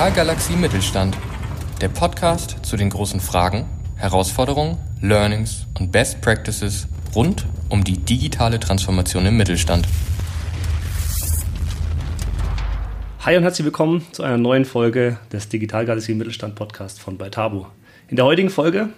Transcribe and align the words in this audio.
Digitalgalaxie 0.00 0.56
Mittelstand. 0.56 1.14
Der 1.82 1.90
Podcast 1.90 2.64
zu 2.64 2.78
den 2.78 2.88
großen 2.88 3.20
Fragen, 3.20 3.66
Herausforderungen, 3.96 4.78
Learnings 5.02 5.66
und 5.78 5.92
Best 5.92 6.22
Practices 6.22 6.88
rund 7.14 7.44
um 7.68 7.84
die 7.84 7.98
digitale 7.98 8.58
Transformation 8.58 9.26
im 9.26 9.36
Mittelstand. 9.36 9.86
Hi 13.26 13.36
und 13.36 13.42
herzlich 13.42 13.66
willkommen 13.66 14.06
zu 14.12 14.22
einer 14.22 14.38
neuen 14.38 14.64
Folge 14.64 15.18
des 15.34 15.50
Digitalgalaxie 15.50 16.14
Mittelstand 16.14 16.54
Podcast 16.54 16.98
von 16.98 17.18
Beitabo. 17.18 17.66
In 18.08 18.16
der 18.16 18.24
heutigen 18.24 18.48
Folge 18.48 18.88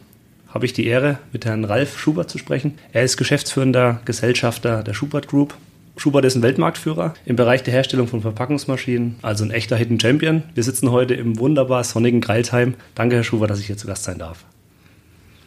habe 0.54 0.66
ich 0.66 0.72
die 0.72 0.86
Ehre, 0.86 1.18
mit 1.32 1.44
Herrn 1.44 1.64
Ralf 1.64 1.98
Schubert 1.98 2.30
zu 2.30 2.38
sprechen. 2.38 2.78
Er 2.92 3.02
ist 3.02 3.16
geschäftsführender 3.16 4.00
Gesellschafter 4.04 4.84
der 4.84 4.94
Schubert 4.94 5.26
Group 5.26 5.56
Schubert 5.96 6.24
ist 6.24 6.34
ein 6.34 6.42
Weltmarktführer 6.42 7.14
im 7.26 7.36
Bereich 7.36 7.62
der 7.62 7.74
Herstellung 7.74 8.08
von 8.08 8.22
Verpackungsmaschinen, 8.22 9.16
also 9.22 9.44
ein 9.44 9.50
echter 9.50 9.76
Hidden 9.76 10.00
Champion. 10.00 10.42
Wir 10.54 10.62
sitzen 10.62 10.90
heute 10.90 11.14
im 11.14 11.38
wunderbar 11.38 11.84
sonnigen 11.84 12.20
Greilsheim. 12.20 12.74
Danke, 12.94 13.16
Herr 13.16 13.24
Schubert, 13.24 13.50
dass 13.50 13.60
ich 13.60 13.66
hier 13.66 13.76
zu 13.76 13.86
Gast 13.86 14.04
sein 14.04 14.18
darf. 14.18 14.44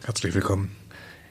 Herzlich 0.04 0.34
willkommen. 0.34 0.70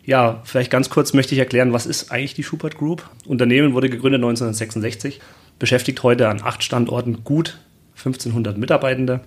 Ja, 0.03 0.41
vielleicht 0.44 0.70
ganz 0.70 0.89
kurz 0.89 1.13
möchte 1.13 1.34
ich 1.34 1.39
erklären, 1.39 1.73
was 1.73 1.86
ist 1.86 2.12
eigentlich 2.12 2.34
die 2.34 2.44
Schubert 2.44 2.77
Group? 2.77 3.09
Unternehmen 3.25 3.73
wurde 3.73 3.89
gegründet 3.89 4.20
1966, 4.20 5.22
beschäftigt 5.59 6.03
heute 6.03 6.27
an 6.27 6.41
acht 6.44 6.63
Standorten 6.63 7.23
gut 7.23 7.58
1500 7.97 8.58
Mitarbeitende. 8.58 9.22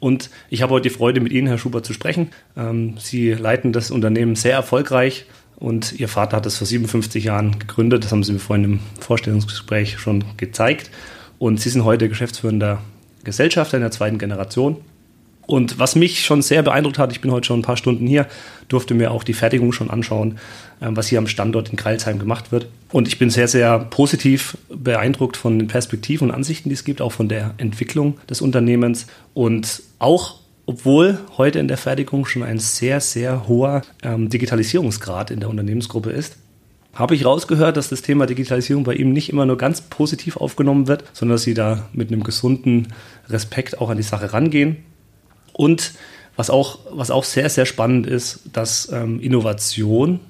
Und 0.00 0.30
ich 0.48 0.62
habe 0.62 0.72
heute 0.72 0.88
die 0.88 0.94
Freude, 0.94 1.20
mit 1.20 1.30
Ihnen, 1.30 1.46
Herr 1.46 1.58
Schubert, 1.58 1.84
zu 1.84 1.92
sprechen. 1.92 2.30
Ähm, 2.56 2.94
Sie 2.98 3.32
leiten 3.32 3.72
das 3.72 3.90
Unternehmen 3.90 4.34
sehr 4.34 4.54
erfolgreich 4.54 5.26
und 5.60 6.00
ihr 6.00 6.08
Vater 6.08 6.38
hat 6.38 6.46
es 6.46 6.56
vor 6.56 6.66
57 6.66 7.22
Jahren 7.22 7.58
gegründet. 7.58 8.02
Das 8.02 8.12
haben 8.12 8.24
sie 8.24 8.32
mir 8.32 8.38
vorhin 8.38 8.64
im 8.64 8.80
Vorstellungsgespräch 8.98 9.98
schon 9.98 10.24
gezeigt. 10.38 10.90
Und 11.38 11.60
sie 11.60 11.68
sind 11.68 11.84
heute 11.84 12.08
geschäftsführender 12.08 12.80
Gesellschafter 13.24 13.76
in 13.76 13.82
der 13.82 13.90
zweiten 13.90 14.18
Generation. 14.18 14.78
Und 15.46 15.78
was 15.78 15.96
mich 15.96 16.24
schon 16.24 16.42
sehr 16.42 16.62
beeindruckt 16.62 16.98
hat, 16.98 17.12
ich 17.12 17.20
bin 17.20 17.30
heute 17.30 17.48
schon 17.48 17.58
ein 17.58 17.64
paar 17.64 17.76
Stunden 17.76 18.06
hier, 18.06 18.26
durfte 18.68 18.94
mir 18.94 19.10
auch 19.10 19.24
die 19.24 19.32
Fertigung 19.32 19.72
schon 19.72 19.90
anschauen, 19.90 20.38
ähm, 20.80 20.96
was 20.96 21.08
hier 21.08 21.18
am 21.18 21.26
Standort 21.26 21.70
in 21.70 21.76
Kreilsheim 21.76 22.18
gemacht 22.18 22.52
wird. 22.52 22.68
Und 22.92 23.08
ich 23.08 23.18
bin 23.18 23.30
sehr, 23.30 23.48
sehr 23.48 23.78
positiv 23.78 24.56
beeindruckt 24.68 25.36
von 25.36 25.58
den 25.58 25.68
Perspektiven 25.68 26.28
und 26.28 26.34
Ansichten, 26.34 26.68
die 26.68 26.74
es 26.74 26.84
gibt, 26.84 27.02
auch 27.02 27.12
von 27.12 27.28
der 27.28 27.54
Entwicklung 27.58 28.18
des 28.28 28.40
Unternehmens 28.40 29.08
und 29.34 29.82
auch 29.98 30.39
obwohl 30.70 31.18
heute 31.36 31.58
in 31.58 31.66
der 31.66 31.76
Fertigung 31.76 32.26
schon 32.26 32.44
ein 32.44 32.60
sehr, 32.60 33.00
sehr 33.00 33.48
hoher 33.48 33.82
ähm, 34.04 34.28
Digitalisierungsgrad 34.28 35.32
in 35.32 35.40
der 35.40 35.48
Unternehmensgruppe 35.48 36.10
ist, 36.10 36.36
habe 36.94 37.16
ich 37.16 37.24
rausgehört, 37.24 37.76
dass 37.76 37.88
das 37.88 38.02
Thema 38.02 38.26
Digitalisierung 38.26 38.84
bei 38.84 38.94
ihm 38.94 39.12
nicht 39.12 39.30
immer 39.30 39.46
nur 39.46 39.58
ganz 39.58 39.80
positiv 39.80 40.36
aufgenommen 40.36 40.86
wird, 40.86 41.02
sondern 41.12 41.34
dass 41.34 41.42
sie 41.42 41.54
da 41.54 41.88
mit 41.92 42.12
einem 42.12 42.22
gesunden 42.22 42.86
Respekt 43.28 43.80
auch 43.80 43.90
an 43.90 43.96
die 43.96 44.04
Sache 44.04 44.32
rangehen. 44.32 44.76
Und 45.52 45.94
was 46.36 46.50
auch, 46.50 46.78
was 46.92 47.10
auch 47.10 47.24
sehr, 47.24 47.50
sehr 47.50 47.66
spannend 47.66 48.06
ist, 48.06 48.42
dass 48.52 48.92
ähm, 48.92 49.18
Innovation 49.18 50.20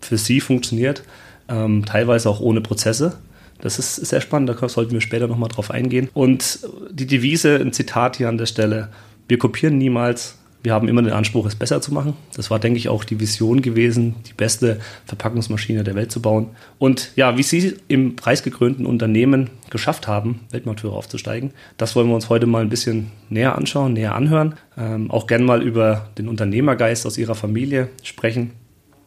für 0.00 0.18
sie 0.18 0.40
funktioniert, 0.40 1.04
ähm, 1.48 1.84
teilweise 1.86 2.28
auch 2.28 2.40
ohne 2.40 2.60
Prozesse. 2.60 3.18
Das 3.60 3.78
ist 3.78 3.94
sehr 3.94 4.20
spannend, 4.20 4.48
da 4.48 4.68
sollten 4.68 4.92
wir 4.92 5.00
später 5.00 5.28
nochmal 5.28 5.50
drauf 5.50 5.70
eingehen. 5.70 6.08
Und 6.12 6.58
die 6.90 7.06
Devise, 7.06 7.54
ein 7.54 7.72
Zitat 7.72 8.16
hier 8.16 8.28
an 8.28 8.38
der 8.38 8.46
Stelle, 8.46 8.88
wir 9.30 9.38
kopieren 9.38 9.78
niemals. 9.78 10.36
Wir 10.62 10.74
haben 10.74 10.88
immer 10.88 11.00
den 11.00 11.14
Anspruch, 11.14 11.46
es 11.46 11.54
besser 11.54 11.80
zu 11.80 11.94
machen. 11.94 12.14
Das 12.34 12.50
war, 12.50 12.58
denke 12.58 12.78
ich, 12.78 12.90
auch 12.90 13.04
die 13.04 13.18
Vision 13.18 13.62
gewesen, 13.62 14.16
die 14.28 14.34
beste 14.34 14.78
Verpackungsmaschine 15.06 15.84
der 15.84 15.94
Welt 15.94 16.12
zu 16.12 16.20
bauen. 16.20 16.48
Und 16.78 17.12
ja, 17.16 17.38
wie 17.38 17.42
Sie 17.42 17.76
im 17.88 18.16
preisgekrönten 18.16 18.84
Unternehmen 18.84 19.48
geschafft 19.70 20.06
haben, 20.06 20.40
Weltmarktführer 20.50 20.94
aufzusteigen, 20.94 21.52
das 21.78 21.96
wollen 21.96 22.08
wir 22.08 22.14
uns 22.14 22.28
heute 22.28 22.46
mal 22.46 22.60
ein 22.60 22.68
bisschen 22.68 23.10
näher 23.30 23.56
anschauen, 23.56 23.94
näher 23.94 24.14
anhören. 24.14 24.54
Ähm, 24.76 25.10
auch 25.10 25.26
gern 25.26 25.44
mal 25.44 25.62
über 25.62 26.10
den 26.18 26.28
Unternehmergeist 26.28 27.06
aus 27.06 27.16
Ihrer 27.16 27.34
Familie 27.34 27.88
sprechen 28.02 28.50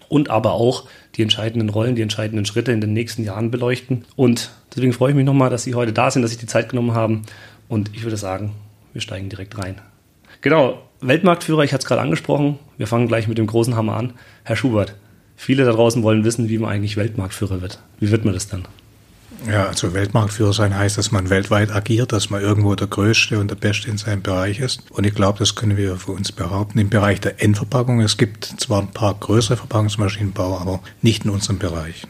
und 0.10 0.32
aber 0.32 0.54
auch 0.54 0.88
die 1.16 1.22
entscheidenden 1.22 1.70
Rollen, 1.70 1.96
die 1.96 2.02
entscheidenden 2.02 2.46
Schritte 2.46 2.72
in 2.72 2.82
den 2.82 2.94
nächsten 2.94 3.24
Jahren 3.24 3.52
beleuchten. 3.52 4.06
Und 4.16 4.52
deswegen 4.74 4.94
freue 4.94 5.12
ich 5.12 5.16
mich 5.16 5.26
nochmal, 5.26 5.52
dass 5.52 5.64
Sie 5.64 5.76
heute 5.76 5.94
da 5.94 6.10
sind, 6.10 6.24
dass 6.24 6.32
Sie 6.32 6.38
die 6.38 6.48
Zeit 6.48 6.70
genommen 6.70 6.94
haben. 6.94 7.24
Und 7.68 7.92
ich 7.94 8.04
würde 8.04 8.18
sagen, 8.18 8.54
wir 8.94 9.02
steigen 9.02 9.30
direkt 9.30 9.58
rein. 9.58 9.76
Genau, 10.44 10.78
Weltmarktführer, 11.00 11.64
ich 11.64 11.72
hatte 11.72 11.84
es 11.84 11.88
gerade 11.88 12.02
angesprochen. 12.02 12.60
Wir 12.78 12.86
fangen 12.86 13.08
gleich 13.08 13.30
mit 13.30 13.38
dem 13.38 13.48
großen 13.48 13.78
Hammer 13.78 13.96
an. 13.96 14.14
Herr 14.44 14.58
Schubert, 14.58 14.94
viele 15.38 15.64
da 15.64 15.72
draußen 15.72 16.04
wollen 16.04 16.26
wissen, 16.26 16.50
wie 16.50 16.58
man 16.58 16.70
eigentlich 16.70 16.98
Weltmarktführer 16.98 17.62
wird. 17.62 17.80
Wie 18.02 18.12
wird 18.12 18.26
man 18.26 18.34
das 18.34 18.50
dann? 18.50 18.66
Ja, 19.50 19.68
also 19.68 19.94
Weltmarktführer 19.94 20.52
sein 20.52 20.78
heißt, 20.78 20.98
dass 20.98 21.12
man 21.14 21.30
weltweit 21.30 21.72
agiert, 21.72 22.12
dass 22.12 22.30
man 22.30 22.42
irgendwo 22.42 22.76
der 22.76 22.88
Größte 22.88 23.40
und 23.40 23.52
der 23.52 23.56
Beste 23.56 23.90
in 23.90 23.98
seinem 23.98 24.22
Bereich 24.22 24.60
ist. 24.60 24.92
Und 24.92 25.06
ich 25.06 25.16
glaube, 25.16 25.40
das 25.40 25.56
können 25.56 25.78
wir 25.78 25.96
für 25.96 26.12
uns 26.12 26.34
behaupten. 26.34 26.78
Im 26.78 26.90
Bereich 26.90 27.22
der 27.22 27.42
Endverpackung, 27.42 28.02
es 28.02 28.18
gibt 28.18 28.44
zwar 28.44 28.82
ein 28.82 28.92
paar 28.92 29.14
größere 29.14 29.56
Verpackungsmaschinenbauer, 29.56 30.60
aber 30.60 30.82
nicht 31.02 31.24
in 31.24 31.32
unserem 31.32 31.58
Bereich. 31.58 32.06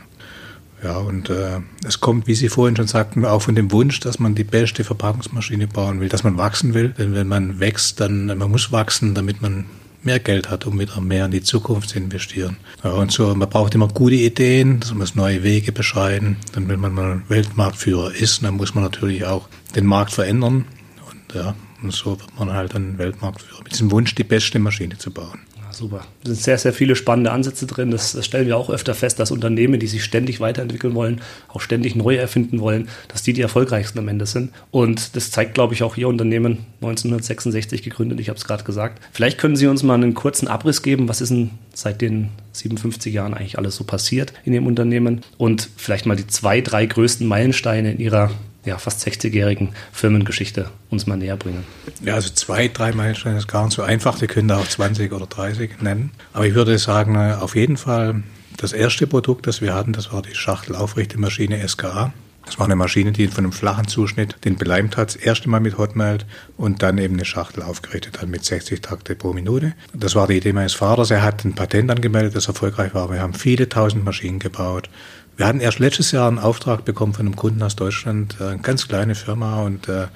Ja, 0.84 0.98
und 0.98 1.30
äh, 1.30 1.62
es 1.86 2.02
kommt, 2.02 2.28
wie 2.28 2.36
Sie 2.36 2.50
vorhin 2.50 2.76
schon 2.76 2.88
sagten, 2.88 3.26
auch 3.26 3.42
von 3.42 3.56
dem 3.56 3.72
Wunsch, 3.72 4.02
dass 4.02 4.20
man 4.20 4.36
die 4.36 4.44
beste 4.44 4.84
Verpackungsmaschine 4.84 5.68
bauen 5.68 6.02
will, 6.02 6.10
dass 6.10 6.26
man 6.26 6.38
wachsen 6.38 6.74
will. 6.74 6.90
Denn 6.90 7.14
wenn 7.14 7.28
man 7.28 7.62
wächst, 7.62 8.02
dann 8.02 8.26
man 8.26 8.52
muss 8.52 8.72
wachsen, 8.74 9.16
damit 9.16 9.42
man 9.42 9.66
mehr 10.02 10.20
Geld 10.20 10.50
hat, 10.50 10.66
um 10.66 10.78
wieder 10.78 11.00
mehr 11.00 11.26
in 11.26 11.32
die 11.32 11.42
Zukunft 11.42 11.90
zu 11.90 11.98
investieren. 11.98 12.58
Ja, 12.84 12.92
und 12.92 13.14
so, 13.14 13.34
man 13.34 13.50
braucht 13.50 13.74
immer 13.76 13.88
gute 13.88 14.16
Ideen, 14.16 14.82
man 14.90 14.98
muss 14.98 15.16
neue 15.16 15.44
Wege 15.44 15.72
beschreiten. 15.72 16.36
Dann, 16.52 16.68
wenn 16.68 16.82
man 16.82 16.94
mal 16.94 17.22
Weltmarktführer 17.30 18.14
ist, 18.14 18.44
dann 18.44 18.56
muss 18.56 18.76
man 18.76 18.84
natürlich 18.84 19.24
auch 19.26 19.48
den 19.76 19.86
Markt 19.86 20.12
verändern. 20.12 20.66
Und 21.10 21.36
ja, 21.36 21.56
und 21.82 21.94
so 21.94 22.20
wird 22.20 22.38
man 22.38 22.52
halt 22.52 22.76
ein 22.76 22.98
Weltmarktführer 22.98 23.64
mit 23.64 23.72
diesem 23.72 23.90
Wunsch, 23.90 24.14
die 24.16 24.26
beste 24.26 24.60
Maschine 24.60 24.98
zu 24.98 25.12
bauen 25.12 25.40
super. 25.74 26.06
Da 26.24 26.32
sind 26.32 26.42
sehr, 26.42 26.58
sehr 26.58 26.74
viele 26.74 26.96
spannende 26.96 27.32
Ansätze 27.32 27.66
drin. 27.66 27.92
Das, 27.92 28.14
das, 28.14 28.26
stellen 28.26 28.48
wir 28.48 28.58
auch 28.58 28.70
öfter 28.70 28.94
fest, 28.94 29.20
dass 29.20 29.32
Unternehmen, 29.32 29.80
die 29.80 29.88
sich 29.88 30.04
ständig 30.04 30.40
weiterentwickeln 30.40 30.96
wollen, 30.96 31.22
auch 31.48 31.62
ständig 31.62 31.96
neu 31.96 32.16
erfinden 32.16 32.60
wollen, 32.60 32.90
dass 33.08 33.24
die 33.24 33.34
die 33.34 33.42
erfolgreichsten 33.42 34.00
am 34.00 34.08
Ende 34.08 34.26
sind. 34.26 34.52
Und 34.72 35.16
das 35.16 35.32
zeigt, 35.32 35.54
glaube 35.54 35.74
ich, 35.74 35.84
auch 35.84 35.98
Ihr 35.98 36.08
Unternehmen 36.08 36.66
1966 36.82 37.84
gegründet. 37.84 38.20
Ich 38.20 38.30
habe 38.30 38.38
es 38.38 38.46
gerade 38.46 38.64
gesagt. 38.64 39.02
Vielleicht 39.12 39.38
können 39.38 39.56
Sie 39.56 39.68
uns 39.68 39.84
mal 39.84 39.96
einen 39.96 40.14
kurzen 40.14 40.48
Abriss 40.48 40.82
geben. 40.82 41.10
Was 41.10 41.22
ist 41.22 41.30
denn 41.30 41.52
seit 41.74 42.02
den 42.02 42.30
57 42.54 43.14
Jahren 43.14 43.34
eigentlich 43.34 43.58
alles 43.58 43.76
so 43.76 43.84
passiert 43.84 44.34
in 44.46 44.54
Ihrem 44.54 44.68
Unternehmen? 44.68 45.22
Und 45.38 45.70
vielleicht 45.78 46.06
mal 46.06 46.16
die 46.16 46.28
zwei, 46.28 46.62
drei 46.62 46.86
größten 46.86 47.28
Meilensteine 47.28 47.92
in 47.92 48.00
Ihrer 48.00 48.32
ja, 48.66 48.78
fast 48.78 49.06
60-jährigen 49.06 49.70
Firmengeschichte 49.92 50.70
uns 50.90 51.06
mal 51.08 51.18
näher 51.18 51.38
bringen. 51.38 51.66
Ja, 52.02 52.16
also 52.16 52.30
zwei, 52.30 52.68
drei 52.68 52.94
Meilensteine 52.94 53.38
ist 53.38 53.48
gar 53.48 53.66
nicht 53.66 53.76
so 53.76 53.82
einfach. 53.82 54.18
Die 54.18 54.28
können 54.28 54.48
da 54.48 54.58
auch 54.58 54.68
20 54.68 55.12
oder 55.12 55.26
30 55.26 55.82
nennen. 55.82 56.12
Aber 56.32 56.46
ich 56.46 56.54
würde 56.54 56.78
sagen, 56.78 57.16
äh, 57.16 57.36
auf 57.40 57.56
jeden 57.56 57.78
Fall 57.78 58.24
das 58.58 58.74
erste 58.74 59.08
Produkt, 59.08 59.48
das 59.48 59.62
wir 59.62 59.74
hatten, 59.74 59.94
das 59.94 60.14
war 60.14 60.22
die 60.22 60.36
Schachtelaufrichte 60.36 61.20
Maschine 61.20 61.68
SKA. 61.68 62.14
Das 62.46 62.60
war 62.60 62.66
eine 62.66 62.76
Maschine, 62.76 63.14
die 63.14 63.28
von 63.28 63.46
einem 63.46 63.54
flachen 63.54 63.88
Zuschnitt 63.88 64.36
den 64.44 64.58
beleimt 64.58 64.98
hat, 64.98 65.10
das 65.10 65.16
erste 65.16 65.50
Mal 65.50 65.62
mit 65.62 65.78
Hotmelt 65.78 66.26
und 66.58 66.84
dann 66.84 66.98
eben 66.98 67.14
eine 67.14 67.26
Schachtel 67.26 67.64
aufgerichtet 67.64 68.22
hat 68.22 68.28
mit 68.28 68.44
60 68.44 68.82
Takte 68.82 69.16
pro 69.16 69.32
Minute. 69.34 69.74
Das 69.94 70.16
war 70.16 70.28
die 70.28 70.38
Idee 70.38 70.52
meines 70.52 70.74
Vaters. 70.74 71.10
Er 71.10 71.22
hat 71.22 71.46
ein 71.46 71.56
Patent 71.56 71.90
angemeldet, 71.90 72.36
das 72.36 72.48
erfolgreich 72.48 72.94
war. 72.94 73.10
Wir 73.10 73.22
haben 73.22 73.34
viele 73.34 73.70
tausend 73.70 74.04
Maschinen 74.04 74.40
gebaut. 74.40 74.90
Wir 75.36 75.48
hatten 75.48 75.60
erst 75.60 75.80
letztes 75.80 76.12
Jahr 76.12 76.28
einen 76.28 76.40
Auftrag 76.40 76.86
bekommen 76.86 77.14
von 77.14 77.26
einem 77.26 77.36
Kunden 77.36 77.64
aus 77.64 77.76
Deutschland, 77.76 78.38
äh, 78.40 78.46
eine 78.46 78.60
ganz 78.60 78.88
kleine 78.88 79.16
Firma 79.16 79.62
und 79.62 79.90
äh, 79.90 80.08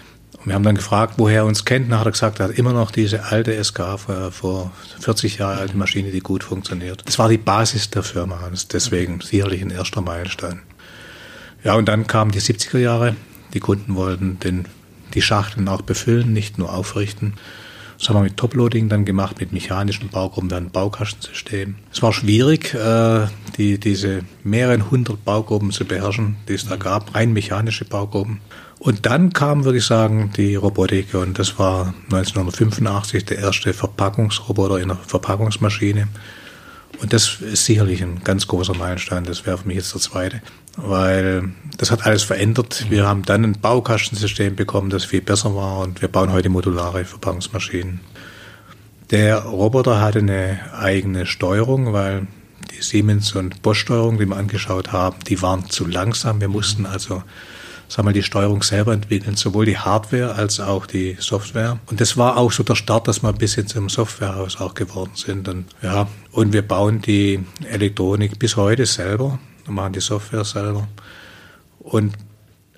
wir 0.46 0.54
haben 0.54 0.64
dann 0.64 0.76
gefragt, 0.76 1.16
woher 1.18 1.38
er 1.38 1.46
uns 1.46 1.66
kennt. 1.66 1.92
Dann 1.92 2.00
hat 2.00 2.06
er 2.06 2.12
gesagt, 2.12 2.40
er 2.40 2.50
hat 2.50 2.58
immer 2.58 2.72
noch 2.72 2.92
diese 2.92 3.26
alte 3.26 3.62
SK 3.62 3.98
vor, 3.98 4.32
vor 4.32 4.72
40 5.00 5.40
Jahren 5.40 5.58
alte 5.58 5.76
Maschine, 5.76 6.12
die 6.12 6.20
gut 6.20 6.44
funktioniert. 6.44 7.02
Das 7.06 7.18
war 7.18 7.28
die 7.28 7.38
Basis 7.38 7.90
der 7.90 8.04
Firma. 8.04 8.40
Deswegen 8.72 9.20
sicherlich 9.22 9.62
ein 9.62 9.72
erster 9.72 10.02
Meilenstein. 10.02 10.62
Ja, 11.64 11.76
und 11.76 11.88
dann 11.88 12.08
kamen 12.08 12.32
die 12.32 12.42
70er 12.42 12.78
Jahre. 12.78 13.16
Die 13.54 13.60
Kunden 13.60 13.96
wollten 13.96 14.40
den, 14.40 14.66
die 15.14 15.22
Schachteln 15.22 15.68
auch 15.68 15.82
befüllen, 15.82 16.32
nicht 16.34 16.58
nur 16.58 16.72
aufrichten. 16.72 17.34
Das 17.98 18.10
haben 18.10 18.18
wir 18.18 18.24
mit 18.24 18.38
Toploading 18.38 18.90
dann 18.90 19.06
gemacht, 19.06 19.40
mit 19.40 19.52
mechanischen 19.52 20.10
Baugruppen, 20.10 20.50
dann 20.50 20.70
Baukastensystem. 20.70 21.76
Es 21.92 22.02
war 22.02 22.14
schwierig, 22.14 22.74
äh, 22.74 23.28
die, 23.58 23.80
diese 23.80 24.22
mehreren 24.44 24.92
hundert 24.92 25.26
Baugruppen 25.26 25.72
zu 25.72 25.86
beherrschen, 25.86 26.38
die 26.48 26.54
es 26.54 26.68
da 26.68 26.76
gab, 26.76 27.16
rein 27.16 27.34
mechanische 27.34 27.86
Baugruppen. 27.86 28.40
Und 28.80 29.08
dann 29.08 29.34
kam, 29.34 29.66
würde 29.66 29.80
ich 29.80 29.86
sagen, 29.86 30.32
die 30.38 30.56
Robotik 30.56 31.16
und 31.16 31.40
das 31.40 31.58
war 31.58 31.96
1985 32.12 33.26
der 33.26 33.40
erste 33.40 33.74
Verpackungsroboter 33.74 34.78
in 34.78 34.92
einer 34.92 35.00
Verpackungsmaschine. 35.00 36.08
Und 37.02 37.14
das 37.14 37.42
ist 37.42 37.66
sicherlich 37.66 38.04
ein 38.04 38.24
ganz 38.24 38.48
großer 38.48 38.76
Meilenstein, 38.76 39.24
das 39.24 39.46
wäre 39.46 39.58
für 39.58 39.68
mich 39.68 39.78
jetzt 39.78 39.94
der 39.94 40.02
zweite, 40.02 40.42
weil 40.78 41.52
das 41.78 41.92
hat 41.92 42.06
alles 42.06 42.24
verändert. 42.24 42.86
Wir 42.90 43.06
haben 43.06 43.24
dann 43.24 43.44
ein 43.44 43.60
Baukastensystem 43.60 44.56
bekommen, 44.56 44.90
das 44.90 45.06
viel 45.06 45.22
besser 45.22 45.56
war 45.56 45.80
und 45.80 46.02
wir 46.02 46.08
bauen 46.08 46.32
heute 46.32 46.50
modulare 46.50 47.04
Verpackungsmaschinen. 47.04 48.00
Der 49.12 49.40
Roboter 49.40 50.02
hatte 50.02 50.20
eine 50.20 50.60
eigene 50.78 51.26
Steuerung, 51.26 51.94
weil 51.94 52.28
die 52.72 52.82
Siemens- 52.82 53.36
und 53.36 53.62
Bosch-Steuerung, 53.62 54.20
die 54.20 54.26
wir 54.26 54.36
angeschaut 54.36 54.92
haben, 54.92 55.18
die 55.28 55.42
waren 55.42 55.70
zu 55.70 55.86
langsam. 55.86 56.42
Wir 56.42 56.50
mussten 56.50 56.86
also 56.86 57.24
sagen 57.88 58.08
wir, 58.08 58.14
die 58.14 58.24
Steuerung 58.24 58.64
selber 58.64 58.94
entwickeln, 58.94 59.36
sowohl 59.36 59.66
die 59.66 59.78
Hardware 59.78 60.36
als 60.36 60.60
auch 60.60 60.86
die 60.86 61.16
Software. 61.20 61.80
Und 61.86 62.02
das 62.02 62.18
war 62.18 62.38
auch 62.38 62.52
so 62.52 62.64
der 62.64 62.76
Start, 62.76 63.08
dass 63.08 63.24
wir 63.24 63.30
ein 63.30 63.38
bisschen 63.38 63.68
zum 63.68 63.90
Softwarehaus 63.90 64.60
auch 64.60 64.74
geworden 64.74 65.12
sind. 65.16 65.48
Und, 65.48 65.66
ja, 65.82 66.08
und 66.32 66.54
wir 66.54 66.62
bauen 66.62 67.02
die 67.02 67.40
Elektronik 67.70 68.40
bis 68.40 68.58
heute 68.58 68.86
selber, 68.86 69.40
machen 69.72 69.94
die 69.94 70.00
Software 70.00 70.44
selber. 70.44 70.88
Und 71.80 72.14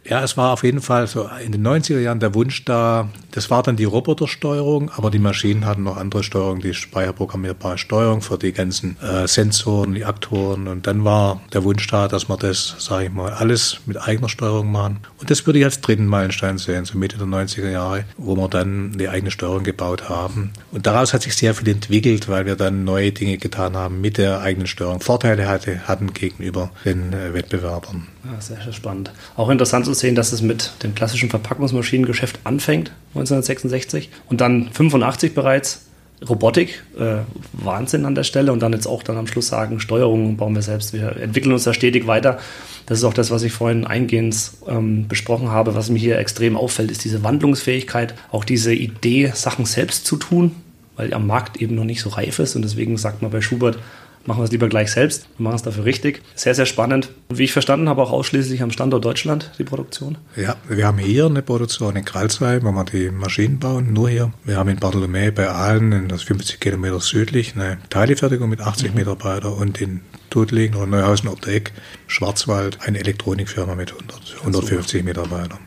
ja, 0.10 0.24
es 0.24 0.38
war 0.38 0.54
auf 0.54 0.64
jeden 0.64 0.82
Fall 0.82 1.06
so 1.06 1.30
in 1.46 1.52
den 1.52 1.66
90er 1.66 2.00
Jahren 2.00 2.20
der 2.20 2.34
Wunsch 2.34 2.66
da, 2.66 3.10
das 3.32 3.52
war 3.52 3.62
dann 3.62 3.76
die 3.76 3.84
Robotersteuerung, 3.86 4.90
aber 4.90 5.12
die 5.12 5.20
Maschinen 5.20 5.66
hatten 5.68 5.84
noch 5.84 5.98
andere 5.98 6.24
Steuerung, 6.24 6.62
die 6.62 6.74
speicherprogrammierbare 6.74 7.78
Steuerung 7.78 8.22
für 8.22 8.40
die 8.40 8.52
ganzen 8.52 8.98
äh, 9.02 9.28
Sensoren, 9.28 9.94
die 9.94 10.06
Aktoren. 10.06 10.68
Und 10.68 10.88
dann 10.88 11.06
war 11.06 11.42
der 11.54 11.64
Wunsch 11.64 11.86
da, 11.88 12.08
dass 12.08 12.28
wir 12.28 12.38
das, 12.38 12.76
sage 12.80 13.06
ich 13.06 13.12
mal, 13.12 13.34
alles 13.34 13.82
mit 13.86 14.02
eigener 14.02 14.30
Steuerung 14.30 14.72
machen. 14.72 15.00
Und 15.20 15.30
das 15.30 15.46
würde 15.46 15.60
ich 15.60 15.66
als 15.66 15.80
dritten 15.80 16.08
Meilenstein 16.08 16.58
sehen, 16.58 16.86
so 16.86 16.98
Mitte 16.98 17.18
der 17.18 17.28
90er 17.28 17.70
Jahre, 17.70 18.06
wo 18.18 18.36
wir 18.36 18.48
dann 18.48 18.98
die 18.98 19.10
eigene 19.10 19.30
Steuerung 19.30 19.64
gebaut 19.64 20.10
haben. 20.10 20.52
Und 20.72 20.88
daraus 20.88 21.14
hat 21.14 21.22
sich 21.22 21.36
sehr 21.36 21.54
viel 21.54 21.70
entwickelt, 21.70 22.28
weil 22.28 22.48
wir 22.48 22.56
dann 22.56 22.84
neue 22.84 23.12
Dinge 23.12 23.38
getan 23.38 23.78
haben 23.78 24.02
mit 24.02 24.18
der 24.18 24.42
eigenen 24.42 24.66
Steuerung. 24.66 25.02
Vorteile 25.02 25.48
hatte, 25.48 25.88
hatten 25.88 26.14
gegenüber 26.14 26.72
den 26.84 27.14
äh, 27.14 27.34
Wettbewerbern. 27.36 28.08
Ja, 28.24 28.42
sehr, 28.42 28.62
sehr 28.62 28.74
spannend. 28.74 29.12
Auch 29.38 29.50
interessant 29.50 29.86
zu 29.86 29.94
sehen, 30.00 30.16
dass 30.16 30.32
es 30.32 30.42
mit 30.42 30.72
dem 30.84 30.96
klassischen 30.96 31.30
Verpackungsmaschinengeschäft 31.30 32.40
anfängt, 32.44 32.92
1966, 33.14 34.10
und 34.28 34.42
dann 34.42 34.70
85 34.72 35.34
bereits 35.34 35.86
Robotik, 36.28 36.84
äh, 37.00 37.20
Wahnsinn 37.54 38.06
an 38.06 38.14
der 38.14 38.24
Stelle 38.24 38.52
und 38.52 38.60
dann 38.60 38.74
jetzt 38.74 38.88
auch 38.88 39.04
dann 39.04 39.18
am 39.18 39.28
Schluss 39.28 39.48
sagen, 39.48 39.80
Steuerung 39.80 40.36
bauen 40.36 40.54
wir 40.54 40.62
selbst. 40.62 40.92
Wir 40.92 41.16
entwickeln 41.16 41.54
uns 41.54 41.64
da 41.64 41.74
stetig 41.74 42.08
weiter. 42.08 42.40
Das 42.88 42.98
ist 42.98 43.04
auch 43.06 43.14
das, 43.14 43.32
was 43.32 43.44
ich 43.44 43.54
vorhin 43.54 43.88
eingehend 43.88 44.52
ähm, 44.68 45.08
besprochen 45.08 45.50
habe. 45.50 45.76
Was 45.76 45.90
mir 45.90 46.00
hier 46.00 46.18
extrem 46.18 46.58
auffällt, 46.58 46.92
ist 46.92 47.06
diese 47.06 47.24
Wandlungsfähigkeit, 47.24 48.16
auch 48.32 48.44
diese 48.44 48.74
Idee, 48.74 49.32
Sachen 49.34 49.66
selbst 49.66 50.06
zu 50.06 50.18
tun, 50.18 50.56
weil 50.98 51.14
am 51.14 51.26
Markt 51.26 51.62
eben 51.62 51.76
noch 51.76 51.86
nicht 51.86 52.02
so 52.02 52.10
reif 52.10 52.40
ist 52.40 52.56
und 52.56 52.64
deswegen 52.64 52.98
sagt 52.98 53.22
man 53.22 53.32
bei 53.32 53.40
Schubert, 53.40 53.78
machen 54.26 54.40
wir 54.40 54.46
es 54.46 54.52
lieber 54.52 54.70
gleich 54.70 54.92
selbst 54.92 55.28
und 55.38 55.44
machen 55.44 55.56
es 55.56 55.64
dafür 55.64 55.86
richtig. 55.86 56.22
Sehr, 56.36 56.56
sehr 56.56 56.66
spannend. 56.66 57.10
Und 57.30 57.38
wie 57.38 57.46
ich 57.46 57.54
verstanden 57.54 57.90
habe, 57.90 58.02
auch 58.02 58.12
ausschließlich 58.12 58.62
am 58.62 58.72
Standort 58.72 59.04
Deutschland 59.06 59.52
die 59.58 59.64
Produktion. 59.64 60.18
Ja, 60.36 60.56
wir 60.68 60.86
haben 60.86 60.98
hier 60.98 61.26
eine 61.26 61.42
Produktion 61.42 61.96
in 61.96 62.06
Kralsheim, 62.06 62.64
wo 62.64 62.72
wir 62.72 62.84
die 62.86 63.10
Maschinen 63.10 63.60
bauen, 63.60 63.94
nur 63.94 64.10
hier. 64.10 64.32
Wir 64.44 64.58
haben 64.58 64.70
in 64.70 64.78
Bartholomä 64.78 65.32
bei 65.32 65.50
Aalen, 65.50 66.08
das 66.08 66.24
50 66.24 66.60
Kilometer 66.60 67.00
südlich, 67.00 67.56
eine 67.56 67.78
Teilefertigung 67.90 68.50
mit 68.50 68.62
80 68.62 68.92
mhm. 68.92 68.98
Mitarbeitern 68.98 69.54
und 69.54 69.82
in 69.82 70.02
Tudlingen 70.30 70.76
oder 70.76 70.88
Neuhausen 70.88 71.30
ob 71.30 71.42
der 71.42 71.56
Eck, 71.56 71.74
Schwarzwald, 72.08 72.80
eine 72.82 73.00
Elektronikfirma 73.00 73.76
mit 73.76 73.92
100, 73.92 74.38
150 74.40 75.04
Mitarbeitern. 75.04 75.60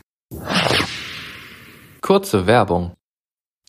Kurze 2.01 2.47
Werbung. 2.47 2.93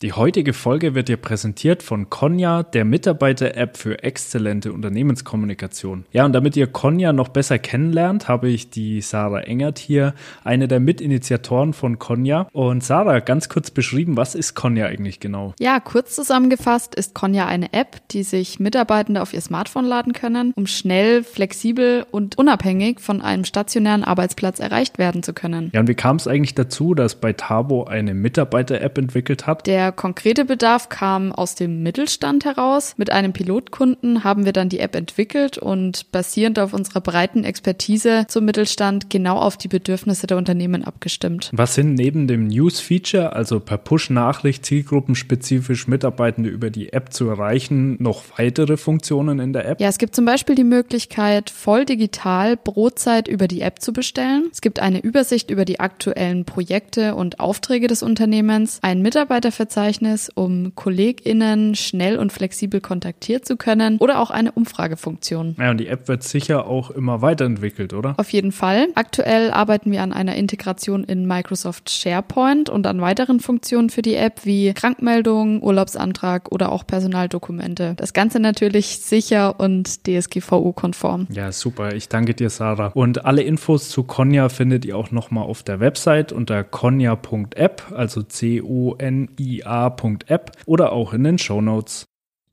Die 0.01 0.11
heutige 0.11 0.51
Folge 0.51 0.93
wird 0.93 1.07
dir 1.07 1.15
präsentiert 1.15 1.81
von 1.81 2.09
Konja, 2.09 2.63
der 2.63 2.83
Mitarbeiter-App 2.83 3.77
für 3.77 4.03
exzellente 4.03 4.73
Unternehmenskommunikation. 4.73 6.03
Ja, 6.11 6.25
und 6.25 6.33
damit 6.33 6.57
ihr 6.57 6.67
Konja 6.67 7.13
noch 7.13 7.29
besser 7.29 7.59
kennenlernt, 7.59 8.27
habe 8.27 8.49
ich 8.49 8.69
die 8.69 8.99
Sarah 8.99 9.39
Engert 9.39 9.79
hier, 9.79 10.13
eine 10.43 10.67
der 10.67 10.81
Mitinitiatoren 10.81 11.71
von 11.71 11.97
Konja. 11.97 12.49
Und 12.51 12.83
Sarah, 12.83 13.19
ganz 13.19 13.47
kurz 13.47 13.71
beschrieben, 13.71 14.17
was 14.17 14.35
ist 14.35 14.53
Konja 14.53 14.87
eigentlich 14.87 15.21
genau? 15.21 15.53
Ja, 15.61 15.79
kurz 15.79 16.13
zusammengefasst 16.13 16.93
ist 16.95 17.15
Konja 17.15 17.45
eine 17.45 17.71
App, 17.71 18.05
die 18.09 18.23
sich 18.23 18.59
Mitarbeitende 18.59 19.21
auf 19.21 19.33
ihr 19.33 19.39
Smartphone 19.39 19.85
laden 19.85 20.11
können, 20.11 20.51
um 20.57 20.67
schnell, 20.67 21.23
flexibel 21.23 22.05
und 22.11 22.37
unabhängig 22.37 22.99
von 22.99 23.21
einem 23.21 23.45
stationären 23.45 24.03
Arbeitsplatz 24.03 24.59
erreicht 24.59 24.97
werden 24.97 25.23
zu 25.23 25.31
können. 25.31 25.71
Ja, 25.73 25.79
und 25.79 25.87
wie 25.87 25.95
kam 25.95 26.17
es 26.17 26.27
eigentlich 26.27 26.53
dazu, 26.53 26.95
dass 26.95 27.15
bei 27.15 27.31
Tabo 27.31 27.85
eine 27.85 28.13
Mitarbeiter-App 28.13 28.97
entwickelt 28.97 29.47
hat? 29.47 29.65
Der 29.65 29.84
der 29.85 29.91
konkrete 29.91 30.45
Bedarf 30.45 30.89
kam 30.89 31.31
aus 31.31 31.53
dem 31.53 31.83
Mittelstand 31.83 32.43
heraus. 32.43 32.95
Mit 32.97 33.11
einem 33.11 33.33
Pilotkunden 33.33 34.23
haben 34.23 34.43
wir 34.43 34.51
dann 34.51 34.67
die 34.67 34.79
App 34.79 34.95
entwickelt 34.95 35.59
und 35.59 36.11
basierend 36.11 36.57
auf 36.57 36.73
unserer 36.73 37.01
breiten 37.01 37.43
Expertise 37.43 38.25
zum 38.27 38.45
Mittelstand 38.45 39.11
genau 39.11 39.37
auf 39.37 39.57
die 39.57 39.67
Bedürfnisse 39.67 40.25
der 40.25 40.37
Unternehmen 40.37 40.83
abgestimmt. 40.83 41.51
Was 41.53 41.75
sind 41.75 41.93
neben 41.93 42.27
dem 42.27 42.47
News-Feature, 42.47 43.33
also 43.33 43.59
per 43.59 43.77
Push-Nachricht 43.77 44.65
zielgruppenspezifisch 44.65 45.87
Mitarbeitende 45.87 46.49
über 46.49 46.71
die 46.71 46.91
App 46.91 47.13
zu 47.13 47.29
erreichen, 47.29 48.01
noch 48.01 48.23
weitere 48.37 48.77
Funktionen 48.77 49.39
in 49.39 49.53
der 49.53 49.67
App? 49.67 49.79
Ja, 49.79 49.89
es 49.89 49.99
gibt 49.99 50.15
zum 50.15 50.25
Beispiel 50.25 50.55
die 50.55 50.63
Möglichkeit, 50.63 51.51
voll 51.51 51.85
digital 51.85 52.57
Brotzeit 52.57 53.27
über 53.27 53.47
die 53.47 53.61
App 53.61 53.83
zu 53.83 53.93
bestellen. 53.93 54.49
Es 54.51 54.61
gibt 54.61 54.79
eine 54.79 54.99
Übersicht 54.99 55.51
über 55.51 55.63
die 55.63 55.79
aktuellen 55.79 56.43
Projekte 56.43 57.13
und 57.13 57.39
Aufträge 57.39 57.85
des 57.85 58.01
Unternehmens, 58.01 58.79
ein 58.81 59.03
Mitarbeiterverzeichnis 59.03 59.74
Verzeichnis, 59.75 60.31
um 60.33 60.73
KollegInnen 60.73 61.75
schnell 61.75 62.17
und 62.17 62.31
flexibel 62.31 62.79
kontaktiert 62.79 63.45
zu 63.45 63.57
können 63.57 63.97
oder 63.97 64.21
auch 64.21 64.31
eine 64.31 64.53
Umfragefunktion. 64.53 65.57
Ja, 65.59 65.71
und 65.71 65.79
die 65.79 65.87
App 65.87 66.07
wird 66.07 66.23
sicher 66.23 66.65
auch 66.65 66.91
immer 66.91 67.21
weiterentwickelt, 67.21 67.91
oder? 67.91 68.13
Auf 68.15 68.31
jeden 68.31 68.53
Fall. 68.53 68.87
Aktuell 68.95 69.51
arbeiten 69.51 69.91
wir 69.91 70.01
an 70.01 70.13
einer 70.13 70.37
Integration 70.37 71.03
in 71.03 71.27
Microsoft 71.27 71.89
SharePoint 71.89 72.69
und 72.69 72.87
an 72.87 73.01
weiteren 73.01 73.41
Funktionen 73.41 73.89
für 73.89 74.01
die 74.01 74.15
App 74.15 74.45
wie 74.45 74.71
Krankmeldung, 74.73 75.61
Urlaubsantrag 75.61 76.53
oder 76.53 76.71
auch 76.71 76.87
Personaldokumente. 76.87 77.95
Das 77.97 78.13
Ganze 78.13 78.39
natürlich 78.39 78.99
sicher 78.99 79.59
und 79.59 80.07
DSGVO-konform. 80.07 81.27
Ja, 81.33 81.51
super. 81.51 81.93
Ich 81.95 82.07
danke 82.07 82.33
dir, 82.33 82.49
Sarah. 82.49 82.91
Und 82.93 83.25
alle 83.25 83.41
Infos 83.41 83.89
zu 83.89 84.03
Konya 84.03 84.47
findet 84.47 84.85
ihr 84.85 84.95
auch 84.95 85.11
nochmal 85.11 85.43
auf 85.43 85.63
der 85.63 85.81
Website 85.81 86.31
unter 86.31 86.63
konya.app, 86.63 87.91
also 87.93 88.23
C-O-N-I 88.23 89.64
ia.app 89.65 90.51
oder 90.65 90.91
auch 90.91 91.13
in 91.13 91.23
den 91.23 91.37
Show 91.37 91.61
Notes. 91.61 92.05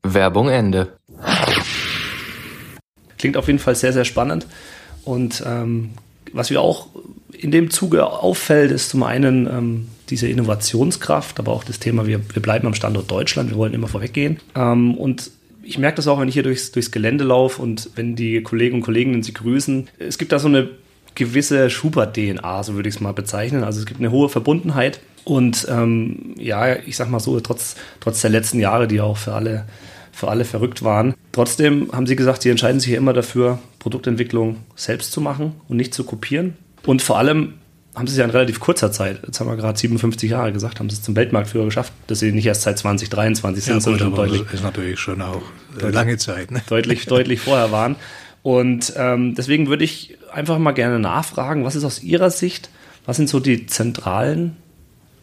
Werbung 0.03 0.49
Ende. 0.49 0.97
Klingt 3.17 3.37
auf 3.37 3.47
jeden 3.47 3.59
Fall 3.59 3.75
sehr, 3.75 3.93
sehr 3.93 4.05
spannend. 4.05 4.47
Und 5.05 5.43
ähm, 5.45 5.91
was 6.33 6.49
mir 6.49 6.59
auch 6.61 6.87
in 7.31 7.51
dem 7.51 7.69
Zuge 7.69 8.05
auffällt, 8.05 8.71
ist 8.71 8.89
zum 8.89 9.03
einen 9.03 9.47
ähm, 9.47 9.87
diese 10.09 10.27
Innovationskraft, 10.27 11.39
aber 11.39 11.51
auch 11.51 11.63
das 11.63 11.79
Thema, 11.79 12.05
wir, 12.05 12.19
wir 12.33 12.41
bleiben 12.41 12.67
am 12.67 12.73
Standort 12.73 13.09
Deutschland, 13.09 13.49
wir 13.49 13.57
wollen 13.57 13.73
immer 13.73 13.87
vorweggehen. 13.87 14.39
Ähm, 14.55 14.95
und 14.95 15.31
ich 15.63 15.77
merke 15.77 15.95
das 15.95 16.07
auch, 16.07 16.19
wenn 16.19 16.27
ich 16.27 16.33
hier 16.33 16.43
durchs, 16.43 16.71
durchs 16.71 16.91
Gelände 16.91 17.23
laufe 17.23 17.61
und 17.61 17.89
wenn 17.95 18.15
die 18.15 18.43
Kollegen 18.43 18.75
und 18.75 18.81
Kolleginnen 18.81 19.23
sie 19.23 19.33
grüßen. 19.33 19.89
Es 19.97 20.17
gibt 20.17 20.31
da 20.31 20.39
so 20.39 20.47
eine 20.47 20.69
gewisse 21.15 21.69
Schubert-DNA, 21.69 22.63
so 22.63 22.75
würde 22.75 22.89
ich 22.89 22.95
es 22.95 23.01
mal 23.01 23.13
bezeichnen. 23.13 23.63
Also 23.63 23.79
es 23.79 23.85
gibt 23.85 23.99
eine 23.99 24.11
hohe 24.11 24.29
Verbundenheit 24.29 24.99
und 25.23 25.67
ähm, 25.69 26.35
ja, 26.37 26.75
ich 26.75 26.97
sag 26.97 27.09
mal 27.09 27.19
so, 27.19 27.39
trotz, 27.39 27.75
trotz 27.99 28.21
der 28.21 28.29
letzten 28.29 28.59
Jahre, 28.59 28.87
die 28.87 28.99
auch 29.01 29.17
für 29.17 29.33
alle, 29.33 29.65
für 30.11 30.27
alle 30.27 30.45
verrückt 30.45 30.83
waren, 30.83 31.13
trotzdem 31.31 31.89
haben 31.91 32.07
sie 32.07 32.15
gesagt, 32.15 32.41
sie 32.41 32.49
entscheiden 32.49 32.79
sich 32.79 32.91
ja 32.91 32.97
immer 32.97 33.13
dafür, 33.13 33.59
Produktentwicklung 33.79 34.57
selbst 34.75 35.11
zu 35.11 35.21
machen 35.21 35.53
und 35.67 35.77
nicht 35.77 35.93
zu 35.93 36.03
kopieren. 36.03 36.55
Und 36.85 37.01
vor 37.01 37.17
allem 37.17 37.53
haben 37.95 38.07
sie 38.07 38.13
es 38.13 38.17
ja 38.17 38.25
in 38.25 38.31
relativ 38.31 38.59
kurzer 38.59 38.91
Zeit, 38.91 39.19
jetzt 39.25 39.39
haben 39.39 39.47
wir 39.47 39.55
gerade 39.55 39.77
57 39.77 40.29
Jahre 40.29 40.51
gesagt, 40.51 40.79
haben 40.79 40.89
sie 40.89 40.95
es 40.95 41.03
zum 41.03 41.15
Weltmarktführer 41.15 41.65
geschafft, 41.65 41.93
dass 42.07 42.19
sie 42.19 42.31
nicht 42.31 42.45
erst 42.45 42.63
seit 42.63 42.77
2023 42.79 43.63
sind, 43.63 43.75
ja, 43.75 43.79
sondern 43.79 44.15
deutlich. 44.15 44.41
Das 44.43 44.55
ist 44.55 44.63
natürlich 44.63 44.99
schon 44.99 45.21
auch 45.21 45.43
deutlich, 45.75 45.93
lange 45.93 46.17
Zeit. 46.17 46.49
Ne? 46.49 46.61
Deutlich, 46.67 47.05
deutlich 47.05 47.39
vorher 47.41 47.71
waren. 47.71 47.95
Und 48.43 48.93
ähm, 48.97 49.35
deswegen 49.35 49.67
würde 49.67 49.83
ich 49.83 50.17
einfach 50.31 50.59
mal 50.59 50.73
gerne 50.73 50.99
nachfragen, 50.99 51.63
was 51.63 51.75
ist 51.75 51.85
aus 51.85 52.03
Ihrer 52.03 52.29
Sicht, 52.29 52.69
was 53.05 53.17
sind 53.17 53.29
so 53.29 53.39
die 53.39 53.65
zentralen 53.65 54.57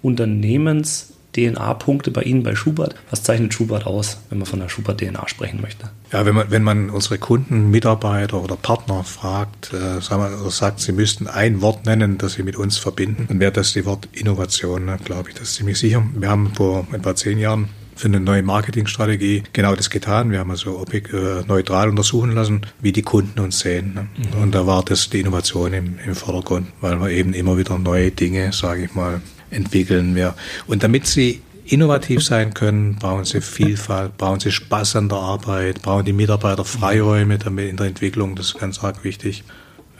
Unternehmens- 0.03 1.13
DNA-Punkte 1.33 2.11
bei 2.11 2.23
Ihnen 2.23 2.43
bei 2.43 2.55
Schubert? 2.55 2.95
Was 3.11 3.23
zeichnet 3.23 3.55
Schubert 3.55 3.87
aus, 3.87 4.19
wenn 4.29 4.39
man 4.39 4.47
von 4.47 4.61
der 4.61 4.69
Schubert-DNA 4.69 5.29
sprechen 5.29 5.61
möchte? 5.61 5.91
Ja, 6.13 6.27
wenn 6.27 6.35
man, 6.35 6.51
wenn 6.51 6.63
man 6.63 6.91
unsere 6.91 7.19
Kunden, 7.19 7.71
Mitarbeiter 7.71 8.43
oder 8.43 8.57
Partner 8.57 9.05
fragt, 9.05 9.73
äh, 9.73 10.01
sagen 10.01 10.23
wir, 10.23 10.41
oder 10.41 10.51
sagt, 10.51 10.81
sie 10.81 10.93
müssten 10.93 11.29
ein 11.29 11.61
Wort 11.61 11.87
nennen, 11.87 12.19
das 12.19 12.35
sie 12.35 12.43
mit 12.43 12.57
uns 12.57 12.79
verbinden, 12.79 13.27
dann 13.29 13.41
wäre 13.41 13.53
das 13.53 13.73
die 13.73 13.87
Wort 13.87 14.09
Innovation, 14.13 14.87
ne, 14.87 14.99
glaube 15.05 15.31
ich, 15.31 15.35
das 15.37 15.51
ist 15.51 15.55
ziemlich 15.57 15.79
sicher. 15.79 16.03
Wir 16.15 16.29
haben 16.29 16.53
vor 16.55 16.87
etwa 16.93 17.15
zehn 17.15 17.39
Jahren 17.39 17.69
für 18.01 18.09
eine 18.09 18.19
neue 18.19 18.43
Marketingstrategie 18.43 19.43
genau 19.53 19.75
das 19.75 19.91
getan. 19.91 20.31
Wir 20.31 20.39
haben 20.39 20.51
also 20.51 20.85
äh, 20.91 21.45
neutral 21.47 21.91
untersuchen 21.91 22.33
lassen, 22.33 22.63
wie 22.81 22.93
die 22.93 23.03
Kunden 23.03 23.39
uns 23.41 23.61
sehen. 23.61 23.93
Ne? 23.95 24.09
Mhm. 24.17 24.43
Und 24.43 24.55
da 24.55 24.67
war 24.67 24.83
das 24.83 25.11
die 25.11 25.21
Innovation 25.21 25.75
im, 25.75 25.99
im 26.05 26.15
Vordergrund, 26.15 26.69
weil 26.81 26.99
wir 26.99 27.11
eben 27.11 27.35
immer 27.35 27.59
wieder 27.59 27.79
neue 27.79 28.11
Dinge, 28.11 28.53
sage 28.53 28.85
ich 28.85 28.95
mal, 28.95 29.21
entwickeln 29.51 30.15
wir. 30.15 30.35
Und 30.67 30.83
damit 30.83 31.07
sie 31.07 31.43
innovativ 31.67 32.23
sein 32.23 32.55
können, 32.55 32.97
brauchen 32.97 33.27
sie 33.27 33.43
Vielfalt, 33.43 34.17
brauchen 34.17 34.41
sie 34.41 34.51
Spaß 34.51 34.97
an 34.97 35.11
der 35.11 35.19
Arbeit, 35.19 35.83
brauchen 35.83 36.07
die 36.07 36.15
Mitarbeiter 36.15 36.65
Freiräume 36.65 37.39
damit 37.39 37.69
in 37.69 37.77
der 37.77 37.87
Entwicklung, 37.87 38.35
das 38.35 38.47
ist 38.47 38.59
ganz 38.59 38.83
arg 38.83 39.05
wichtig. 39.05 39.45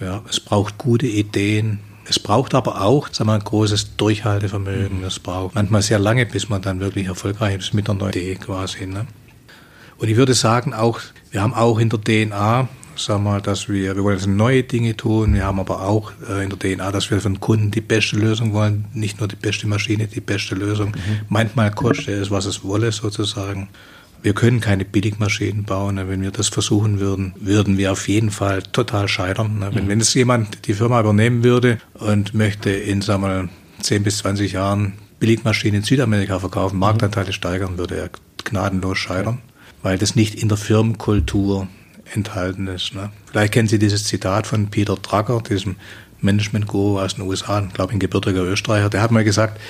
Ja, 0.01 0.23
es 0.29 0.41
braucht 0.41 0.79
gute 0.79 1.07
Ideen. 1.07 1.81
Es 2.11 2.19
braucht 2.19 2.55
aber 2.55 2.83
auch, 2.83 3.09
sagen 3.13 3.31
wir, 3.31 3.35
ein 3.35 3.45
großes 3.45 3.97
Durchhaltevermögen. 3.97 5.05
Es 5.05 5.21
braucht 5.21 5.55
manchmal 5.55 5.81
sehr 5.81 6.01
lange, 6.01 6.27
bis 6.27 6.49
man 6.49 6.61
dann 6.61 6.81
wirklich 6.81 7.07
erfolgreich 7.07 7.59
ist 7.59 7.73
mit 7.73 7.87
der 7.87 7.95
neuen 7.95 8.11
Idee 8.11 8.35
quasi. 8.35 8.85
Ne? 8.85 9.07
Und 9.97 10.09
ich 10.09 10.17
würde 10.17 10.35
sagen, 10.35 10.75
auch, 10.75 10.99
wir 11.31 11.41
haben 11.41 11.55
auch 11.55 11.79
in 11.79 11.89
der 11.89 12.01
DNA 12.01 12.69
sag 12.97 13.23
mal, 13.23 13.41
dass 13.41 13.69
wir, 13.69 13.95
wir 13.95 14.03
wollen 14.03 14.17
jetzt 14.17 14.27
neue 14.27 14.65
Dinge 14.65 14.97
tun. 14.97 15.35
Wir 15.35 15.45
haben 15.45 15.61
aber 15.61 15.83
auch 15.83 16.13
äh, 16.29 16.43
in 16.43 16.51
der 16.51 16.59
DNA, 16.59 16.91
dass 16.91 17.11
wir 17.13 17.21
für 17.21 17.29
den 17.29 17.39
Kunden 17.39 17.71
die 17.71 17.81
beste 17.81 18.17
Lösung 18.17 18.53
wollen. 18.53 18.87
Nicht 18.93 19.21
nur 19.21 19.29
die 19.29 19.37
beste 19.37 19.69
Maschine, 19.69 20.09
die 20.09 20.21
beste 20.21 20.57
Lösung. 20.57 20.89
Mhm. 20.89 21.21
Manchmal 21.29 21.71
kostet 21.71 22.09
es, 22.09 22.31
was 22.31 22.45
es 22.45 22.65
wolle, 22.65 22.93
sozusagen. 22.93 23.69
Wir 24.23 24.35
können 24.35 24.61
keine 24.61 24.85
Billigmaschinen 24.85 25.65
bauen. 25.65 25.97
Wenn 25.97 26.23
wir 26.23 26.31
das 26.31 26.49
versuchen 26.49 27.01
würden, 27.01 27.33
würden 27.41 27.79
wir 27.79 27.93
auf 27.93 28.09
jeden 28.09 28.31
Fall 28.31 28.63
total 28.63 29.09
scheitern. 29.09 29.65
Wenn, 29.73 29.85
mhm. 29.85 29.89
wenn 29.89 30.01
es 30.01 30.13
jemand 30.15 30.67
die 30.67 30.75
Firma 30.75 31.01
übernehmen 31.01 31.43
würde 31.43 31.79
und 31.95 32.35
möchte 32.35 32.71
in, 32.71 33.03
sagen 33.03 33.23
wir, 33.23 33.49
10 33.83 34.03
bis 34.03 34.19
20 34.19 34.53
Jahren 34.53 34.95
Billigmaschinen 35.21 35.81
in 35.81 35.85
Südamerika 35.85 36.39
verkaufen, 36.39 36.79
Marktanteile 36.79 37.33
steigern, 37.33 37.79
würde 37.79 37.97
er 37.97 38.11
gnadenlos 38.45 38.99
scheitern, 38.99 39.39
weil 39.83 39.99
das 39.99 40.17
nicht 40.17 40.35
in 40.35 40.49
der 40.49 40.59
Firmenkultur 40.59 41.69
enthalten 42.13 42.67
ist. 42.67 42.95
Ne? 42.95 43.11
Vielleicht 43.31 43.53
kennen 43.53 43.69
Sie 43.69 43.79
dieses 43.79 44.05
Zitat 44.05 44.47
von 44.47 44.69
Peter 44.69 44.97
Drucker, 44.97 45.43
diesem 45.43 45.77
Management-Guru 46.21 46.99
aus 46.99 47.15
den 47.15 47.25
USA, 47.25 47.61
glaube 47.61 47.93
ich, 47.93 47.97
ein 47.97 48.01
gebürtiger 48.01 48.43
Österreicher. 48.43 48.91
Der 48.91 49.03
hat 49.03 49.11
mal 49.11 49.25
gesagt, 49.25 49.61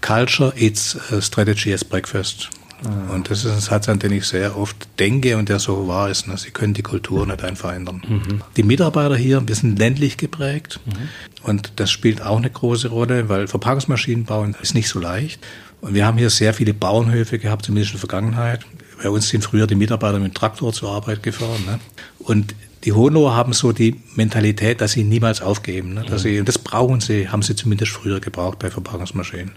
Culture 0.00 0.52
eats 0.56 0.96
strategy 1.20 1.72
as 1.72 1.84
breakfast. 1.84 2.50
Ah. 2.84 3.14
Und 3.14 3.30
das 3.30 3.44
ist 3.44 3.52
ein 3.52 3.60
Satz, 3.60 3.88
an 3.88 3.98
den 3.98 4.12
ich 4.12 4.24
sehr 4.24 4.56
oft 4.56 4.88
denke 4.98 5.36
und 5.36 5.48
der 5.48 5.58
so 5.58 5.88
wahr 5.88 6.10
ist. 6.10 6.28
Ne? 6.28 6.36
Sie 6.36 6.50
können 6.50 6.74
die 6.74 6.82
Kultur 6.82 7.26
nicht 7.26 7.42
einfach 7.42 7.72
ändern. 7.72 8.02
Mhm. 8.06 8.42
Die 8.56 8.62
Mitarbeiter 8.62 9.16
hier, 9.16 9.46
wir 9.46 9.54
sind 9.54 9.78
ländlich 9.78 10.16
geprägt 10.16 10.80
mhm. 10.86 11.08
und 11.42 11.72
das 11.76 11.90
spielt 11.90 12.22
auch 12.22 12.36
eine 12.36 12.50
große 12.50 12.88
Rolle, 12.88 13.28
weil 13.28 13.48
Verpackungsmaschinen 13.48 14.24
bauen 14.24 14.54
ist 14.62 14.74
nicht 14.74 14.88
so 14.88 15.00
leicht. 15.00 15.44
Und 15.80 15.94
wir 15.94 16.06
haben 16.06 16.18
hier 16.18 16.30
sehr 16.30 16.54
viele 16.54 16.74
Bauernhöfe 16.74 17.38
gehabt, 17.38 17.64
zumindest 17.64 17.92
in 17.92 17.96
der 17.96 18.08
Vergangenheit. 18.08 18.66
Bei 19.00 19.10
uns 19.10 19.28
sind 19.28 19.44
früher 19.44 19.66
die 19.66 19.76
Mitarbeiter 19.76 20.18
mit 20.18 20.32
dem 20.32 20.34
Traktor 20.34 20.72
zur 20.72 20.90
Arbeit 20.90 21.22
gefahren. 21.22 21.64
Ne? 21.66 21.78
Und 22.18 22.54
die 22.84 22.92
Hohenloher 22.92 23.34
haben 23.34 23.52
so 23.52 23.72
die 23.72 24.00
Mentalität, 24.16 24.80
dass 24.80 24.92
sie 24.92 25.04
niemals 25.04 25.40
aufgeben. 25.40 25.94
Ne? 25.94 26.04
Dass 26.08 26.22
sie, 26.22 26.40
und 26.40 26.48
das 26.48 26.58
brauchen 26.58 27.00
sie, 27.00 27.28
haben 27.28 27.42
sie 27.42 27.54
zumindest 27.54 27.92
früher 27.92 28.18
gebraucht 28.18 28.58
bei 28.58 28.70
Verpackungsmaschinen 28.70 29.52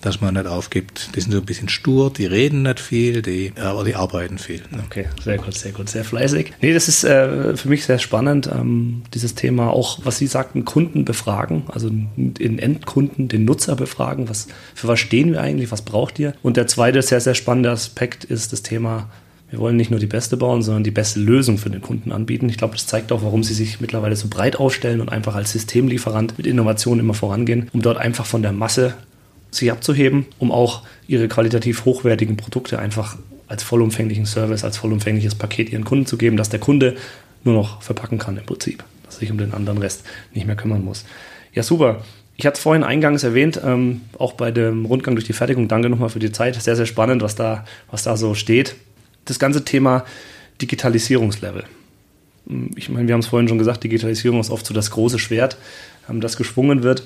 dass 0.00 0.20
man 0.20 0.34
nicht 0.34 0.46
aufgibt. 0.46 1.10
Die 1.14 1.20
sind 1.20 1.32
so 1.32 1.38
ein 1.38 1.44
bisschen 1.44 1.68
stur, 1.68 2.12
die 2.12 2.26
reden 2.26 2.62
nicht 2.62 2.80
viel, 2.80 3.22
die, 3.22 3.52
aber 3.60 3.84
die 3.84 3.94
arbeiten 3.94 4.38
viel. 4.38 4.62
Ne? 4.70 4.82
Okay, 4.86 5.06
sehr 5.22 5.38
gut, 5.38 5.54
sehr 5.54 5.72
gut, 5.72 5.88
sehr 5.88 6.04
fleißig. 6.04 6.52
Nee, 6.60 6.72
das 6.72 6.88
ist 6.88 7.04
äh, 7.04 7.56
für 7.56 7.68
mich 7.68 7.84
sehr 7.84 7.98
spannend, 7.98 8.48
ähm, 8.52 9.02
dieses 9.14 9.34
Thema 9.34 9.70
auch, 9.70 10.00
was 10.04 10.18
Sie 10.18 10.26
sagten, 10.26 10.64
Kunden 10.64 11.04
befragen, 11.04 11.64
also 11.68 11.90
den 11.90 12.58
Endkunden, 12.58 13.28
den 13.28 13.44
Nutzer 13.44 13.76
befragen, 13.76 14.28
was, 14.28 14.48
für 14.74 14.88
was 14.88 15.00
stehen 15.00 15.32
wir 15.32 15.40
eigentlich, 15.40 15.70
was 15.70 15.82
braucht 15.82 16.18
ihr? 16.18 16.34
Und 16.42 16.56
der 16.56 16.66
zweite 16.66 17.02
sehr, 17.02 17.20
sehr 17.20 17.34
spannende 17.34 17.70
Aspekt 17.70 18.24
ist 18.24 18.52
das 18.52 18.62
Thema 18.62 19.08
wir 19.50 19.58
wollen 19.58 19.76
nicht 19.76 19.90
nur 19.90 19.98
die 19.98 20.06
beste 20.06 20.36
bauen, 20.36 20.62
sondern 20.62 20.84
die 20.84 20.92
beste 20.92 21.18
Lösung 21.18 21.58
für 21.58 21.70
den 21.70 21.82
Kunden 21.82 22.12
anbieten. 22.12 22.48
Ich 22.48 22.56
glaube, 22.56 22.74
das 22.74 22.86
zeigt 22.86 23.10
auch, 23.10 23.22
warum 23.22 23.42
sie 23.42 23.54
sich 23.54 23.80
mittlerweile 23.80 24.14
so 24.14 24.28
breit 24.28 24.56
aufstellen 24.56 25.00
und 25.00 25.10
einfach 25.10 25.34
als 25.34 25.50
Systemlieferant 25.52 26.38
mit 26.38 26.46
Innovationen 26.46 27.00
immer 27.00 27.14
vorangehen, 27.14 27.68
um 27.72 27.82
dort 27.82 27.98
einfach 27.98 28.26
von 28.26 28.42
der 28.42 28.52
Masse 28.52 28.94
sich 29.50 29.70
abzuheben, 29.72 30.26
um 30.38 30.52
auch 30.52 30.82
ihre 31.06 31.28
qualitativ 31.28 31.84
hochwertigen 31.84 32.36
Produkte 32.36 32.78
einfach 32.78 33.16
als 33.48 33.62
vollumfänglichen 33.62 34.26
Service, 34.26 34.62
als 34.62 34.76
vollumfängliches 34.76 35.34
Paket 35.34 35.70
ihren 35.70 35.84
Kunden 35.84 36.06
zu 36.06 36.16
geben, 36.16 36.36
dass 36.36 36.50
der 36.50 36.60
Kunde 36.60 36.96
nur 37.42 37.54
noch 37.54 37.82
verpacken 37.82 38.18
kann 38.18 38.36
im 38.36 38.44
Prinzip, 38.44 38.84
dass 39.04 39.18
sich 39.18 39.30
um 39.30 39.38
den 39.38 39.52
anderen 39.52 39.78
Rest 39.78 40.04
nicht 40.32 40.46
mehr 40.46 40.56
kümmern 40.56 40.84
muss. 40.84 41.04
Ja, 41.52 41.62
super. 41.62 42.04
Ich 42.36 42.46
hatte 42.46 42.56
es 42.56 42.62
vorhin 42.62 42.84
eingangs 42.84 43.22
erwähnt, 43.22 43.60
ähm, 43.62 44.02
auch 44.18 44.32
bei 44.34 44.50
dem 44.50 44.86
Rundgang 44.86 45.14
durch 45.14 45.26
die 45.26 45.32
Fertigung. 45.32 45.68
Danke 45.68 45.90
nochmal 45.90 46.08
für 46.08 46.20
die 46.20 46.32
Zeit. 46.32 46.54
Sehr, 46.62 46.76
sehr 46.76 46.86
spannend, 46.86 47.22
was 47.22 47.34
da, 47.34 47.64
was 47.90 48.04
da 48.04 48.16
so 48.16 48.34
steht. 48.34 48.76
Das 49.24 49.38
ganze 49.38 49.64
Thema 49.64 50.04
Digitalisierungslevel. 50.62 51.64
Ich 52.76 52.88
meine, 52.88 53.08
wir 53.08 53.14
haben 53.14 53.20
es 53.20 53.26
vorhin 53.26 53.48
schon 53.48 53.58
gesagt, 53.58 53.84
Digitalisierung 53.84 54.40
ist 54.40 54.50
oft 54.50 54.64
so 54.64 54.72
das 54.72 54.90
große 54.90 55.18
Schwert, 55.18 55.58
ähm, 56.08 56.20
das 56.20 56.36
geschwungen 56.36 56.82
wird. 56.82 57.02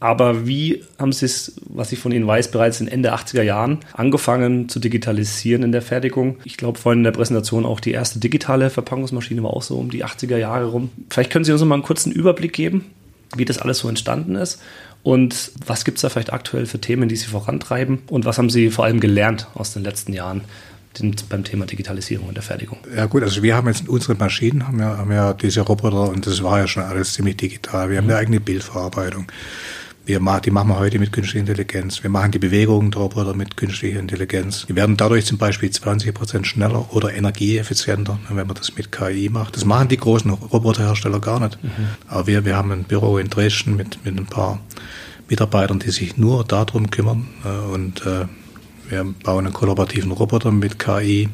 Aber 0.00 0.46
wie 0.46 0.82
haben 0.98 1.12
Sie 1.12 1.26
es, 1.26 1.60
was 1.66 1.92
ich 1.92 1.98
von 1.98 2.10
Ihnen 2.10 2.26
weiß, 2.26 2.50
bereits 2.50 2.80
in 2.80 2.88
Ende 2.88 3.14
80er 3.14 3.42
Jahren 3.42 3.78
angefangen 3.92 4.70
zu 4.70 4.80
digitalisieren 4.80 5.62
in 5.62 5.72
der 5.72 5.82
Fertigung? 5.82 6.38
Ich 6.44 6.56
glaube, 6.56 6.78
vorhin 6.78 7.00
in 7.00 7.04
der 7.04 7.10
Präsentation 7.12 7.66
auch 7.66 7.80
die 7.80 7.92
erste 7.92 8.18
digitale 8.18 8.70
Verpackungsmaschine 8.70 9.42
war 9.42 9.50
auch 9.50 9.62
so 9.62 9.76
um 9.76 9.90
die 9.90 10.04
80er 10.04 10.38
Jahre 10.38 10.66
rum. 10.66 10.90
Vielleicht 11.10 11.30
können 11.30 11.44
Sie 11.44 11.52
uns 11.52 11.60
noch 11.60 11.68
mal 11.68 11.74
einen 11.74 11.84
kurzen 11.84 12.12
Überblick 12.12 12.54
geben, 12.54 12.86
wie 13.36 13.44
das 13.44 13.58
alles 13.58 13.78
so 13.78 13.88
entstanden 13.88 14.36
ist 14.36 14.60
und 15.02 15.52
was 15.66 15.84
gibt 15.84 15.98
es 15.98 16.02
da 16.02 16.08
vielleicht 16.08 16.32
aktuell 16.32 16.64
für 16.64 16.80
Themen, 16.80 17.08
die 17.08 17.16
Sie 17.16 17.26
vorantreiben 17.26 18.00
und 18.08 18.24
was 18.24 18.38
haben 18.38 18.50
Sie 18.50 18.70
vor 18.70 18.86
allem 18.86 19.00
gelernt 19.00 19.48
aus 19.54 19.72
den 19.72 19.84
letzten 19.84 20.12
Jahren? 20.12 20.42
beim 21.28 21.44
Thema 21.44 21.66
Digitalisierung 21.66 22.28
in 22.28 22.34
der 22.34 22.42
Fertigung. 22.42 22.78
Ja 22.94 23.06
gut, 23.06 23.22
also 23.22 23.44
wir 23.44 23.54
haben 23.54 23.68
jetzt 23.68 23.88
unsere 23.88 24.16
Maschinen, 24.16 24.66
haben 24.66 24.80
ja, 24.80 24.98
haben 24.98 25.12
ja 25.12 25.32
diese 25.34 25.60
Roboter 25.60 26.08
und 26.08 26.26
das 26.26 26.42
war 26.42 26.58
ja 26.58 26.66
schon 26.66 26.82
alles 26.82 27.14
ziemlich 27.14 27.36
digital. 27.36 27.90
Wir 27.90 27.98
haben 27.98 28.06
mhm. 28.06 28.10
eine 28.10 28.18
eigene 28.18 28.40
Bildverarbeitung. 28.40 29.30
Wir 30.10 30.18
machen, 30.18 30.42
die 30.44 30.50
machen 30.50 30.70
wir 30.70 30.78
heute 30.80 30.98
mit 30.98 31.12
künstlicher 31.12 31.38
Intelligenz. 31.38 32.02
Wir 32.02 32.10
machen 32.10 32.32
die 32.32 32.40
Bewegungen 32.40 32.90
der 32.90 33.00
Roboter 33.00 33.32
mit 33.36 33.56
künstlicher 33.56 34.00
Intelligenz. 34.00 34.66
Die 34.66 34.74
werden 34.74 34.96
dadurch 34.96 35.24
zum 35.24 35.38
Beispiel 35.38 35.70
20 35.70 36.12
Prozent 36.12 36.48
schneller 36.48 36.92
oder 36.92 37.14
energieeffizienter, 37.14 38.18
wenn 38.28 38.44
man 38.44 38.56
das 38.56 38.74
mit 38.74 38.90
KI 38.90 39.28
macht. 39.28 39.54
Das 39.54 39.64
machen 39.64 39.86
die 39.86 39.98
großen 39.98 40.28
Roboterhersteller 40.32 41.20
gar 41.20 41.38
nicht. 41.38 41.62
Mhm. 41.62 41.70
Aber 42.08 42.26
wir, 42.26 42.44
wir 42.44 42.56
haben 42.56 42.72
ein 42.72 42.82
Büro 42.82 43.18
in 43.18 43.30
Dresden 43.30 43.76
mit, 43.76 44.04
mit 44.04 44.18
ein 44.18 44.26
paar 44.26 44.58
Mitarbeitern, 45.28 45.78
die 45.78 45.92
sich 45.92 46.16
nur 46.16 46.42
darum 46.42 46.90
kümmern. 46.90 47.28
Äh, 47.44 47.72
und 47.72 48.04
äh, 48.04 48.26
wir 48.88 49.14
bauen 49.22 49.46
einen 49.46 49.54
kollaborativen 49.54 50.10
Roboter 50.10 50.50
mit 50.50 50.80
KI. 50.80 51.28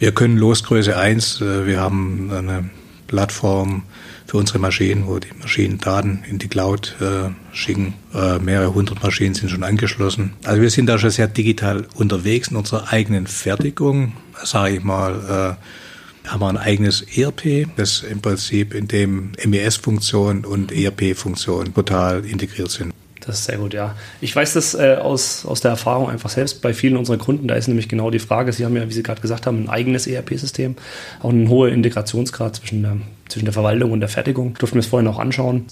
Wir 0.00 0.10
können 0.10 0.36
Losgröße 0.36 0.96
1, 0.96 1.42
äh, 1.42 1.64
wir 1.64 1.78
haben 1.78 2.32
eine 2.32 2.70
Plattform, 3.06 3.84
für 4.26 4.38
unsere 4.38 4.58
Maschinen, 4.58 5.06
wo 5.06 5.18
die 5.18 5.28
Maschinen 5.40 5.78
Daten 5.78 6.24
in 6.28 6.38
die 6.38 6.48
Cloud 6.48 6.96
äh, 7.00 7.30
schicken. 7.54 7.94
Äh, 8.14 8.38
mehrere 8.38 8.74
hundert 8.74 9.02
Maschinen 9.02 9.34
sind 9.34 9.50
schon 9.50 9.62
angeschlossen. 9.62 10.32
Also 10.44 10.60
wir 10.60 10.70
sind 10.70 10.86
da 10.86 10.98
schon 10.98 11.10
sehr 11.10 11.28
digital 11.28 11.86
unterwegs 11.94 12.48
in 12.48 12.56
unserer 12.56 12.92
eigenen 12.92 13.26
Fertigung, 13.26 14.14
sage 14.42 14.76
ich 14.76 14.84
mal. 14.84 15.56
Äh, 15.58 16.28
haben 16.28 16.40
wir 16.40 16.48
ein 16.48 16.56
eigenes 16.56 17.02
ERP, 17.02 17.68
das 17.76 18.02
im 18.02 18.20
Prinzip 18.20 18.74
in 18.74 18.88
dem 18.88 19.30
MES-Funktion 19.44 20.44
und 20.44 20.72
ERP-Funktion 20.72 21.72
total 21.72 22.24
integriert 22.24 22.70
sind. 22.70 22.92
Das 23.26 23.40
ist 23.40 23.46
sehr 23.46 23.58
gut, 23.58 23.74
ja. 23.74 23.96
Ich 24.20 24.34
weiß 24.34 24.54
das 24.54 24.74
äh, 24.74 24.98
aus, 25.00 25.44
aus 25.44 25.60
der 25.60 25.72
Erfahrung 25.72 26.08
einfach 26.08 26.30
selbst 26.30 26.62
bei 26.62 26.72
vielen 26.72 26.96
unserer 26.96 27.18
Kunden. 27.18 27.48
Da 27.48 27.56
ist 27.56 27.66
nämlich 27.66 27.88
genau 27.88 28.10
die 28.10 28.20
Frage, 28.20 28.52
sie 28.52 28.64
haben 28.64 28.76
ja, 28.76 28.88
wie 28.88 28.92
Sie 28.92 29.02
gerade 29.02 29.20
gesagt 29.20 29.46
haben, 29.46 29.64
ein 29.64 29.68
eigenes 29.68 30.06
ERP-System, 30.06 30.76
auch 31.20 31.30
einen 31.30 31.48
hohen 31.48 31.72
Integrationsgrad 31.72 32.56
zwischen 32.56 32.82
der, 32.82 32.98
zwischen 33.28 33.46
der 33.46 33.52
Verwaltung 33.52 33.90
und 33.90 34.00
der 34.00 34.08
Fertigung. 34.08 34.54
Durften 34.54 34.76
wir 34.76 34.80
es 34.80 34.86
vorhin 34.86 35.08
auch 35.08 35.18
anschauen. 35.18 35.66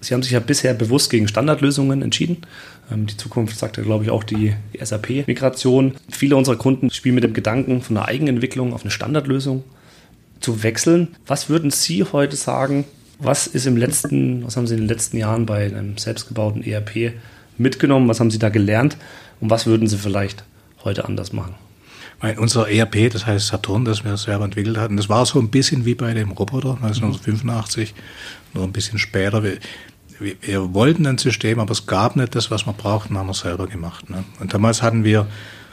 Sie 0.00 0.14
haben 0.14 0.22
sich 0.22 0.32
ja 0.32 0.40
bisher 0.40 0.74
bewusst 0.74 1.10
gegen 1.10 1.28
Standardlösungen 1.28 2.02
entschieden. 2.02 2.42
Ähm, 2.92 3.06
die 3.06 3.16
Zukunft 3.16 3.58
sagt 3.58 3.78
ja, 3.78 3.82
glaube 3.82 4.04
ich, 4.04 4.10
auch 4.10 4.22
die, 4.22 4.54
SAP-Migration. 4.78 5.94
Viele 6.10 6.36
unserer 6.36 6.56
Kunden 6.56 6.90
spielen 6.90 7.14
mit 7.14 7.24
dem 7.24 7.32
Gedanken 7.32 7.80
von 7.80 7.96
einer 7.96 8.06
Eigenentwicklung 8.06 8.74
auf 8.74 8.82
eine 8.82 8.90
Standardlösung 8.90 9.64
zu 10.40 10.62
wechseln. 10.62 11.16
Was 11.26 11.48
würden 11.48 11.70
Sie 11.70 12.04
heute 12.04 12.36
sagen, 12.36 12.84
was 13.18 13.46
ist 13.46 13.66
im 13.66 13.76
letzten, 13.76 14.44
was 14.44 14.56
haben 14.56 14.66
Sie 14.66 14.74
in 14.74 14.80
den 14.80 14.88
letzten 14.88 15.16
Jahren 15.16 15.46
bei 15.46 15.66
einem 15.66 15.98
selbstgebauten 15.98 16.62
ERP 16.62 17.14
mitgenommen? 17.56 18.08
Was 18.08 18.20
haben 18.20 18.30
Sie 18.30 18.38
da 18.38 18.48
gelernt? 18.48 18.96
Und 19.40 19.50
was 19.50 19.66
würden 19.66 19.88
Sie 19.88 19.98
vielleicht 19.98 20.44
heute 20.84 21.04
anders 21.04 21.32
machen? 21.32 21.54
Weil 22.20 22.38
unser 22.38 22.68
ERP, 22.68 23.12
das 23.12 23.26
heißt 23.26 23.46
Saturn, 23.46 23.84
das 23.84 24.04
wir 24.04 24.16
selber 24.16 24.44
entwickelt 24.44 24.76
hatten, 24.76 24.96
das 24.96 25.08
war 25.08 25.24
so 25.24 25.38
ein 25.38 25.50
bisschen 25.50 25.84
wie 25.84 25.94
bei 25.94 26.14
dem 26.14 26.32
Roboter 26.32 26.74
1985, 26.74 27.94
nur 28.54 28.64
ein 28.64 28.72
bisschen 28.72 28.98
später. 28.98 29.42
Wir, 29.44 29.58
wir, 30.18 30.74
wollten 30.74 31.06
ein 31.06 31.18
System, 31.18 31.60
aber 31.60 31.70
es 31.70 31.86
gab 31.86 32.16
nicht 32.16 32.34
das, 32.34 32.50
was 32.50 32.66
wir 32.66 32.72
brauchten, 32.72 33.16
haben 33.16 33.28
wir 33.28 33.34
selber 33.34 33.68
gemacht. 33.68 34.10
Ne? 34.10 34.24
Und 34.40 34.52
damals 34.52 34.82
hatten 34.82 35.04
wir, 35.04 35.28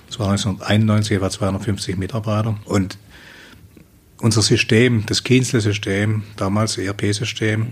das 0.08 0.20
war 0.20 0.30
1991, 0.30 1.18
etwa 1.18 1.32
250 1.32 1.98
Mitarbeiter 1.98 2.56
und 2.66 3.00
unser 4.26 4.42
System, 4.42 5.06
das 5.06 5.24
Kienzle-System, 5.24 6.24
damals 6.36 6.80
ERP-System, 6.80 7.68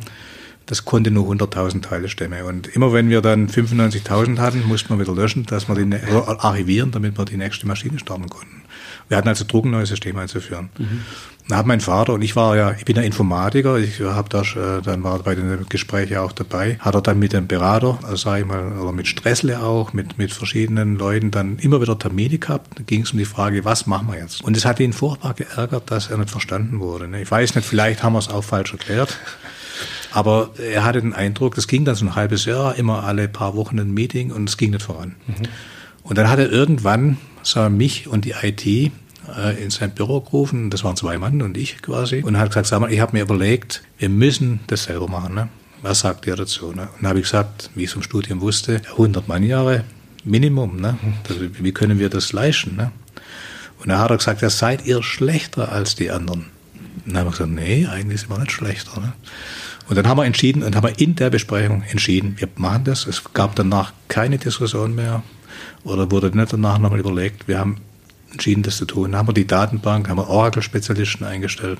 das 0.67 0.85
konnte 0.85 1.09
nur 1.09 1.27
100.000 1.27 1.81
Teile 1.81 2.07
stemmen. 2.07 2.43
Und 2.43 2.67
immer 2.67 2.93
wenn 2.93 3.09
wir 3.09 3.21
dann 3.21 3.49
95.000 3.49 4.37
hatten, 4.37 4.63
mussten 4.67 4.89
wir 4.89 4.99
wieder 4.99 5.15
löschen, 5.15 5.47
dass 5.47 5.67
wir 5.67 5.75
die 5.75 5.85
ne-, 5.85 6.03
archivieren, 6.39 6.91
damit 6.91 7.17
wir 7.17 7.25
die 7.25 7.37
nächste 7.37 7.65
Maschine 7.65 7.97
starten 7.97 8.29
konnten. 8.29 8.62
Wir 9.09 9.17
hatten 9.17 9.27
also 9.27 9.45
Druck, 9.47 9.65
ein 9.65 9.71
neues 9.71 9.89
System 9.89 10.17
einzuführen. 10.17 10.69
Mhm. 10.77 11.01
Dann 11.49 11.57
hat 11.57 11.65
mein 11.65 11.81
Vater, 11.81 12.13
und 12.13 12.21
ich 12.21 12.37
war 12.37 12.55
ja, 12.55 12.71
ich 12.71 12.85
bin 12.85 12.95
ja 12.95 13.01
Informatiker, 13.01 13.77
ich 13.77 13.99
habe 13.99 14.29
da, 14.29 14.41
äh, 14.41 14.81
dann 14.81 15.03
war 15.03 15.19
bei 15.19 15.35
den 15.35 15.65
Gesprächen 15.67 16.17
auch 16.17 16.31
dabei, 16.31 16.77
hat 16.79 16.95
er 16.95 17.01
dann 17.01 17.19
mit 17.19 17.33
dem 17.33 17.47
Berater, 17.47 17.99
also 18.03 18.15
sag 18.15 18.39
ich 18.39 18.45
mal, 18.45 18.71
oder 18.79 18.93
mit 18.93 19.07
Stressle 19.07 19.61
auch, 19.61 19.91
mit, 19.91 20.17
mit 20.17 20.31
verschiedenen 20.31 20.95
Leuten 20.97 21.31
dann 21.31 21.57
immer 21.57 21.81
wieder 21.81 21.99
Termine 21.99 22.37
gehabt. 22.37 22.79
Da 22.79 22.83
ging 22.83 23.01
es 23.01 23.11
um 23.11 23.17
die 23.17 23.25
Frage, 23.25 23.65
was 23.65 23.87
machen 23.87 24.07
wir 24.07 24.17
jetzt? 24.17 24.41
Und 24.41 24.55
es 24.55 24.63
hat 24.63 24.79
ihn 24.79 24.93
furchtbar 24.93 25.33
geärgert, 25.33 25.91
dass 25.91 26.09
er 26.09 26.17
nicht 26.17 26.29
verstanden 26.29 26.79
wurde. 26.79 27.09
Ne? 27.09 27.21
Ich 27.21 27.29
weiß 27.29 27.55
nicht, 27.55 27.67
vielleicht 27.67 28.03
haben 28.03 28.13
wir 28.13 28.19
es 28.19 28.29
auch 28.29 28.43
falsch 28.43 28.71
erklärt. 28.71 29.17
Aber 30.11 30.51
er 30.57 30.85
hatte 30.85 31.01
den 31.01 31.13
Eindruck, 31.13 31.55
das 31.55 31.67
ging 31.67 31.83
dann 31.83 31.95
so 31.95 32.05
ein 32.05 32.15
halbes 32.15 32.45
Jahr, 32.45 32.75
immer 32.75 33.03
alle 33.03 33.27
paar 33.27 33.55
Wochen 33.55 33.79
ein 33.79 33.93
Meeting 33.93 34.31
und 34.31 34.47
es 34.47 34.57
ging 34.57 34.69
nicht 34.69 34.83
voran. 34.83 35.15
Mhm. 35.27 35.47
Und 36.03 36.17
dann 36.17 36.29
hat 36.29 36.39
er 36.39 36.51
irgendwann, 36.51 37.17
sah 37.43 37.69
mich 37.69 38.07
und 38.07 38.25
die 38.25 38.33
IT 38.41 38.65
äh, 38.65 38.91
in 39.63 39.69
sein 39.69 39.91
Büro 39.91 40.21
gerufen, 40.21 40.69
das 40.69 40.83
waren 40.83 40.95
zwei 40.95 41.17
Mann 41.17 41.41
und 41.41 41.57
ich 41.57 41.81
quasi, 41.81 42.21
und 42.23 42.37
hat 42.37 42.49
gesagt, 42.49 42.67
sag 42.67 42.79
mal, 42.81 42.91
ich 42.91 42.99
habe 42.99 43.15
mir 43.15 43.23
überlegt, 43.23 43.83
wir 43.97 44.09
müssen 44.09 44.59
das 44.67 44.83
selber 44.83 45.07
machen. 45.07 45.35
Ne? 45.35 45.49
Was 45.81 46.01
sagt 46.01 46.27
ihr 46.27 46.35
dazu? 46.35 46.71
Ne? 46.73 46.89
Und 46.99 47.07
habe 47.07 47.19
ich 47.19 47.25
gesagt, 47.25 47.69
wie 47.75 47.83
ich 47.83 47.89
es 47.89 47.95
im 47.95 48.03
Studium 48.03 48.41
wusste, 48.41 48.81
100 48.91 49.27
Mannjahre 49.27 49.83
Minimum. 50.23 50.79
Ne? 50.79 50.97
Das, 51.27 51.37
wie 51.39 51.71
können 51.71 51.99
wir 51.99 52.09
das 52.09 52.33
leisten? 52.33 52.75
Ne? 52.75 52.91
Und 53.79 53.89
dann 53.89 53.99
hat 53.99 54.11
er 54.11 54.17
gesagt, 54.17 54.41
ja, 54.41 54.49
seid 54.49 54.85
ihr 54.85 55.03
schlechter 55.03 55.71
als 55.71 55.95
die 55.95 56.11
anderen? 56.11 56.51
Und 57.05 57.13
dann 57.13 57.17
haben 57.17 57.27
wir 57.27 57.31
gesagt, 57.31 57.51
nee, 57.51 57.87
eigentlich 57.87 58.21
sind 58.21 58.29
wir 58.29 58.39
nicht 58.39 58.51
schlechter. 58.51 58.99
Ne? 58.99 59.13
Und 59.87 59.97
dann 59.97 60.07
haben 60.07 60.17
wir 60.17 60.25
entschieden 60.25 60.63
und 60.63 60.75
haben 60.75 60.87
wir 60.87 60.99
in 60.99 61.15
der 61.15 61.29
Besprechung 61.29 61.83
entschieden, 61.83 62.35
wir 62.37 62.47
machen 62.55 62.85
das. 62.85 63.05
Es 63.05 63.33
gab 63.33 63.55
danach 63.55 63.93
keine 64.07 64.37
Diskussion 64.37 64.95
mehr 64.95 65.23
oder 65.83 66.09
wurde 66.11 66.35
nicht 66.35 66.53
danach 66.53 66.77
nochmal 66.77 66.99
überlegt. 66.99 67.47
Wir 67.47 67.59
haben 67.59 67.77
entschieden, 68.31 68.63
das 68.63 68.77
zu 68.77 68.85
tun. 68.85 69.11
Dann 69.11 69.19
haben 69.19 69.27
wir 69.27 69.33
die 69.33 69.47
Datenbank, 69.47 70.09
haben 70.09 70.17
wir 70.17 70.29
Oracle-Spezialisten 70.29 71.25
eingestellt, 71.25 71.79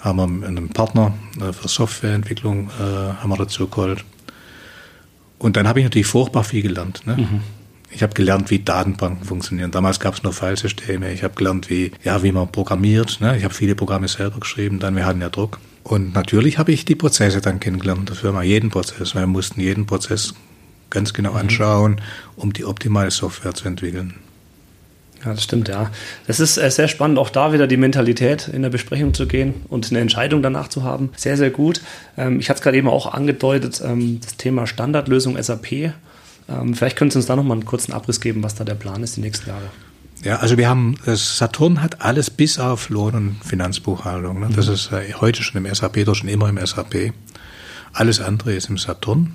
haben 0.00 0.40
wir 0.40 0.46
einen 0.46 0.68
Partner 0.70 1.14
äh, 1.40 1.52
für 1.52 1.68
Softwareentwicklung 1.68 2.68
äh, 2.68 3.22
haben 3.22 3.30
wir 3.30 3.36
dazu 3.36 3.68
geholt. 3.68 4.04
Und 5.38 5.56
dann 5.56 5.66
habe 5.66 5.80
ich 5.80 5.84
natürlich 5.84 6.06
furchtbar 6.06 6.44
viel 6.44 6.62
gelernt. 6.62 7.06
Ne? 7.06 7.16
Mhm. 7.16 7.40
Ich 7.90 8.02
habe 8.02 8.14
gelernt, 8.14 8.50
wie 8.50 8.60
Datenbanken 8.60 9.24
funktionieren. 9.24 9.70
Damals 9.70 9.98
gab 9.98 10.14
es 10.14 10.22
nur 10.22 10.32
Filesysteme. 10.32 11.12
Ich 11.12 11.24
habe 11.24 11.34
gelernt, 11.34 11.70
wie, 11.70 11.92
ja, 12.04 12.22
wie 12.22 12.30
man 12.30 12.52
programmiert. 12.52 13.20
Ne? 13.20 13.36
Ich 13.36 13.44
habe 13.44 13.54
viele 13.54 13.74
Programme 13.74 14.06
selber 14.06 14.38
geschrieben. 14.38 14.78
Dann 14.78 14.94
wir 14.94 15.06
hatten 15.06 15.20
ja 15.20 15.28
Druck. 15.28 15.58
Und 15.82 16.14
natürlich 16.14 16.58
habe 16.58 16.72
ich 16.72 16.84
die 16.84 16.94
Prozesse 16.94 17.40
dann 17.40 17.60
kennengelernt 17.60 18.08
der 18.08 18.16
Firma, 18.16 18.42
jeden 18.42 18.70
Prozess. 18.70 19.14
Wir 19.14 19.26
mussten 19.26 19.60
jeden 19.60 19.86
Prozess 19.86 20.34
ganz 20.90 21.14
genau 21.14 21.32
mhm. 21.32 21.38
anschauen, 21.38 22.00
um 22.36 22.52
die 22.52 22.64
optimale 22.64 23.10
Software 23.10 23.54
zu 23.54 23.66
entwickeln. 23.66 24.14
Ja, 25.24 25.32
das 25.32 25.44
stimmt, 25.44 25.68
ja. 25.68 25.90
Das 26.26 26.40
ist 26.40 26.56
äh, 26.56 26.70
sehr 26.70 26.88
spannend, 26.88 27.18
auch 27.18 27.28
da 27.28 27.52
wieder 27.52 27.66
die 27.66 27.76
Mentalität 27.76 28.48
in 28.48 28.62
der 28.62 28.70
Besprechung 28.70 29.12
zu 29.12 29.26
gehen 29.26 29.54
und 29.68 29.90
eine 29.90 30.00
Entscheidung 30.00 30.42
danach 30.42 30.68
zu 30.68 30.82
haben. 30.82 31.10
Sehr, 31.16 31.36
sehr 31.36 31.50
gut. 31.50 31.82
Ähm, 32.16 32.40
ich 32.40 32.48
hatte 32.48 32.58
es 32.58 32.62
gerade 32.62 32.78
eben 32.78 32.88
auch 32.88 33.12
angedeutet, 33.12 33.82
ähm, 33.84 34.20
das 34.22 34.36
Thema 34.36 34.66
Standardlösung 34.66 35.40
SAP. 35.40 35.72
Ähm, 36.48 36.74
vielleicht 36.74 36.96
können 36.96 37.10
Sie 37.10 37.18
uns 37.18 37.26
da 37.26 37.36
nochmal 37.36 37.58
einen 37.58 37.66
kurzen 37.66 37.92
Abriss 37.92 38.20
geben, 38.20 38.42
was 38.42 38.54
da 38.54 38.64
der 38.64 38.74
Plan 38.74 39.02
ist 39.02 39.16
die 39.16 39.20
nächsten 39.20 39.50
Jahre. 39.50 39.70
Ja, 40.22 40.36
also 40.36 40.58
wir 40.58 40.68
haben, 40.68 40.96
Saturn 41.06 41.82
hat 41.82 42.02
alles 42.02 42.28
bis 42.28 42.58
auf 42.58 42.90
Lohn- 42.90 43.14
und 43.14 43.44
Finanzbuchhaltung. 43.44 44.40
Ne? 44.40 44.48
Das 44.54 44.66
mhm. 44.66 44.74
ist 44.74 44.92
äh, 44.92 45.14
heute 45.14 45.42
schon 45.42 45.64
im 45.64 45.74
SAP, 45.74 46.04
doch 46.04 46.14
schon 46.14 46.28
immer 46.28 46.48
im 46.48 46.58
SAP. 46.64 47.12
Alles 47.92 48.20
andere 48.20 48.52
ist 48.52 48.68
im 48.68 48.76
Saturn. 48.76 49.32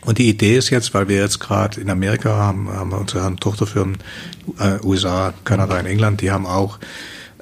Und 0.00 0.18
die 0.18 0.28
Idee 0.28 0.56
ist 0.56 0.70
jetzt, 0.70 0.92
weil 0.94 1.08
wir 1.08 1.18
jetzt 1.18 1.38
gerade 1.38 1.80
in 1.80 1.90
Amerika 1.90 2.36
haben, 2.36 2.68
haben 2.68 2.90
wir 2.90 2.98
unsere 2.98 3.34
Tochterfirmen, 3.36 3.98
äh, 4.58 4.78
USA, 4.84 5.34
Kanada 5.44 5.78
und 5.78 5.86
England, 5.86 6.20
die 6.20 6.30
haben 6.30 6.46
auch 6.46 6.78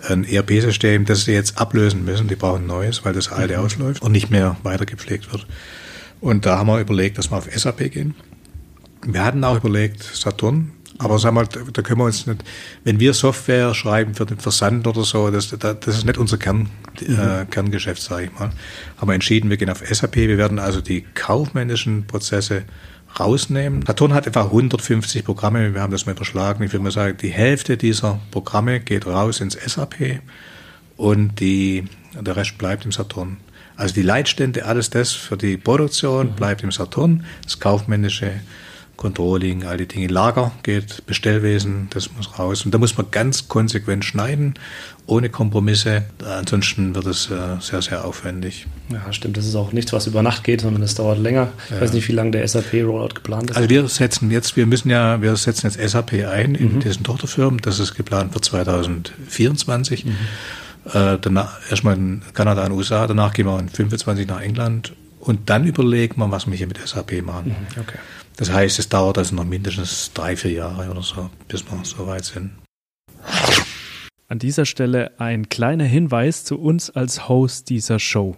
ein 0.09 0.25
ERP-System, 0.25 1.07
das 1.07 1.25
sie 1.25 1.33
jetzt 1.33 1.59
ablösen 1.59 2.05
müssen. 2.05 2.29
Die 2.29 2.37
brauchen 2.37 2.65
ein 2.65 2.67
neues, 2.67 3.05
weil 3.05 3.15
das 3.15 3.33
alte 3.33 3.57
mhm. 3.57 3.65
ausläuft 3.65 4.03
und 4.03 4.13
nicht 4.13 4.31
mehr 4.31 4.57
weitergepflegt 4.63 5.33
wird. 5.33 5.47
Und 6.21 6.45
da 6.45 6.59
haben 6.59 6.67
wir 6.67 6.81
überlegt, 6.81 7.17
dass 7.17 7.31
wir 7.31 7.39
auf 7.39 7.49
SAP 7.51 7.91
gehen. 7.91 8.15
Wir 9.03 9.25
hatten 9.25 9.45
auch 9.45 9.57
überlegt, 9.57 10.03
Saturn, 10.03 10.73
aber 10.99 11.19
sag 11.19 11.33
mal, 11.35 11.47
da 11.47 11.83
können 11.83 12.01
wir 12.01 12.05
uns 12.05 12.27
nicht, 12.27 12.43
wenn 12.85 13.01
wir 13.01 13.13
Software 13.13 13.75
schreiben 13.75 14.15
für 14.15 14.27
den 14.27 14.39
Versand 14.39 14.87
oder 14.87 15.05
so, 15.05 15.31
das, 15.31 15.49
das 15.59 15.87
ist 15.87 16.05
nicht 16.05 16.19
unser 16.19 16.39
Kern, 16.39 16.69
äh, 17.01 17.11
mhm. 17.45 17.51
Kerngeschäft, 17.51 18.03
sage 18.03 18.27
ich 18.27 18.39
mal. 18.39 18.51
Haben 18.97 19.09
wir 19.09 19.15
entschieden, 19.15 19.51
wir 19.51 19.57
gehen 19.57 19.71
auf 19.71 19.83
SAP, 19.87 20.17
wir 20.17 20.39
werden 20.39 20.59
also 20.59 20.81
die 20.81 21.03
kaufmännischen 21.15 22.07
Prozesse 22.07 22.65
rausnehmen. 23.19 23.85
Saturn 23.87 24.15
hat 24.15 24.27
etwa 24.27 24.43
150 24.43 25.25
Programme, 25.25 25.75
wir 25.75 25.81
haben 25.81 25.93
das 25.93 26.07
mal 26.07 26.13
überschlagen. 26.13 26.63
Ich 26.65 26.73
würde 26.73 26.85
mal 26.85 26.91
sagen, 26.91 27.17
die 27.21 27.31
Hälfte 27.31 27.77
dieser 27.77 28.21
Programme 28.31 28.81
geht 28.81 29.07
raus 29.07 29.41
ins 29.41 29.55
SAP 29.55 30.21
und 30.97 31.41
die, 31.41 31.85
der 32.19 32.37
Rest 32.37 32.59
bleibt 32.59 32.85
im 32.85 32.93
Saturn. 32.93 33.39
Also 33.77 33.95
die 33.95 34.03
Leitstände, 34.03 34.65
alles 34.65 34.89
das 34.89 35.13
für 35.13 35.37
die 35.37 35.57
Produktion 35.57 36.29
mhm. 36.29 36.33
bleibt 36.33 36.63
im 36.63 36.73
Saturn, 36.73 37.25
das 37.45 37.61
kaufmännische 37.61 38.41
Controlling, 38.97 39.65
all 39.65 39.77
die 39.77 39.87
Dinge. 39.87 40.07
Lager 40.07 40.53
geht, 40.63 41.05
Bestellwesen, 41.07 41.89
das 41.91 42.11
muss 42.17 42.39
raus. 42.39 42.65
Und 42.65 42.73
da 42.73 42.79
muss 42.79 42.97
man 42.97 43.11
ganz 43.11 43.49
konsequent 43.49 44.05
schneiden, 44.05 44.55
ohne 45.07 45.29
Kompromisse. 45.29 46.05
Ansonsten 46.25 46.95
wird 46.95 47.07
es 47.07 47.31
äh, 47.31 47.61
sehr, 47.61 47.83
sehr 47.83 48.05
aufwendig. 48.05 48.67
Ja, 48.91 49.13
stimmt. 49.13 49.37
Das 49.37 49.47
ist 49.47 49.55
auch 49.55 49.73
nichts, 49.73 49.93
was 49.93 50.07
über 50.07 50.23
Nacht 50.23 50.45
geht, 50.45 50.63
sondern 50.63 50.83
es 50.83 50.95
dauert 50.95 51.19
länger. 51.19 51.53
Ich 51.67 51.73
ja. 51.73 51.81
weiß 51.81 51.93
nicht, 51.93 52.09
wie 52.09 52.13
lange 52.13 52.31
der 52.33 52.49
SAP-Rollout 52.49 53.15
geplant 53.15 53.51
ist. 53.51 53.57
Also 53.57 53.69
wir 53.69 53.87
setzen 53.89 54.31
jetzt, 54.31 54.57
wir 54.57 54.67
müssen 54.67 54.91
ja, 54.91 55.21
wir 55.21 55.37
setzen 55.37 55.71
jetzt 55.71 55.91
SAP 55.91 56.13
ein 56.15 56.55
in 56.55 56.77
mhm. 56.77 56.81
diesen 56.81 57.05
Tochterfirmen. 57.05 57.61
Das 57.61 57.79
ist 57.79 57.95
geplant 57.95 58.33
für 58.33 58.41
2024. 58.41 60.07
Mhm. 60.07 60.17
Äh, 60.93 61.19
danach 61.21 61.59
erstmal 61.71 61.97
in 61.97 62.23
Kanada 62.33 62.65
und 62.65 62.73
USA, 62.73 63.07
danach 63.07 63.33
gehen 63.33 63.47
wir 63.47 63.59
in 63.59 63.69
25 63.69 64.27
nach 64.27 64.41
England 64.41 64.93
und 65.27 65.51
dann 65.51 65.67
überlegen 65.67 66.19
wir, 66.19 66.31
was 66.31 66.47
wir 66.47 66.57
hier 66.57 66.69
mit 66.69 66.79
SAP 66.79 67.23
machen. 67.23 67.49
Mhm. 67.49 67.81
Okay. 67.81 67.99
Das 68.37 68.53
heißt, 68.53 68.79
es 68.79 68.89
dauert 68.89 69.19
also 69.19 69.35
noch 69.35 69.45
mindestens 69.45 70.13
drei, 70.13 70.37
vier 70.37 70.53
Jahre 70.53 70.91
oder 70.91 71.03
so, 71.03 71.31
bis 71.49 71.65
wir 71.71 71.85
so 71.85 72.07
weit 72.07 72.25
sind. 72.25 72.53
An 74.29 74.39
dieser 74.39 74.67
Stelle 74.67 75.19
ein 75.19 75.49
kleiner 75.49 75.85
Hinweis 75.85 76.45
zu 76.45 76.59
uns 76.59 76.91
als 76.91 77.29
Host 77.29 77.71
dieser 77.71 77.99
Show. 77.99 78.37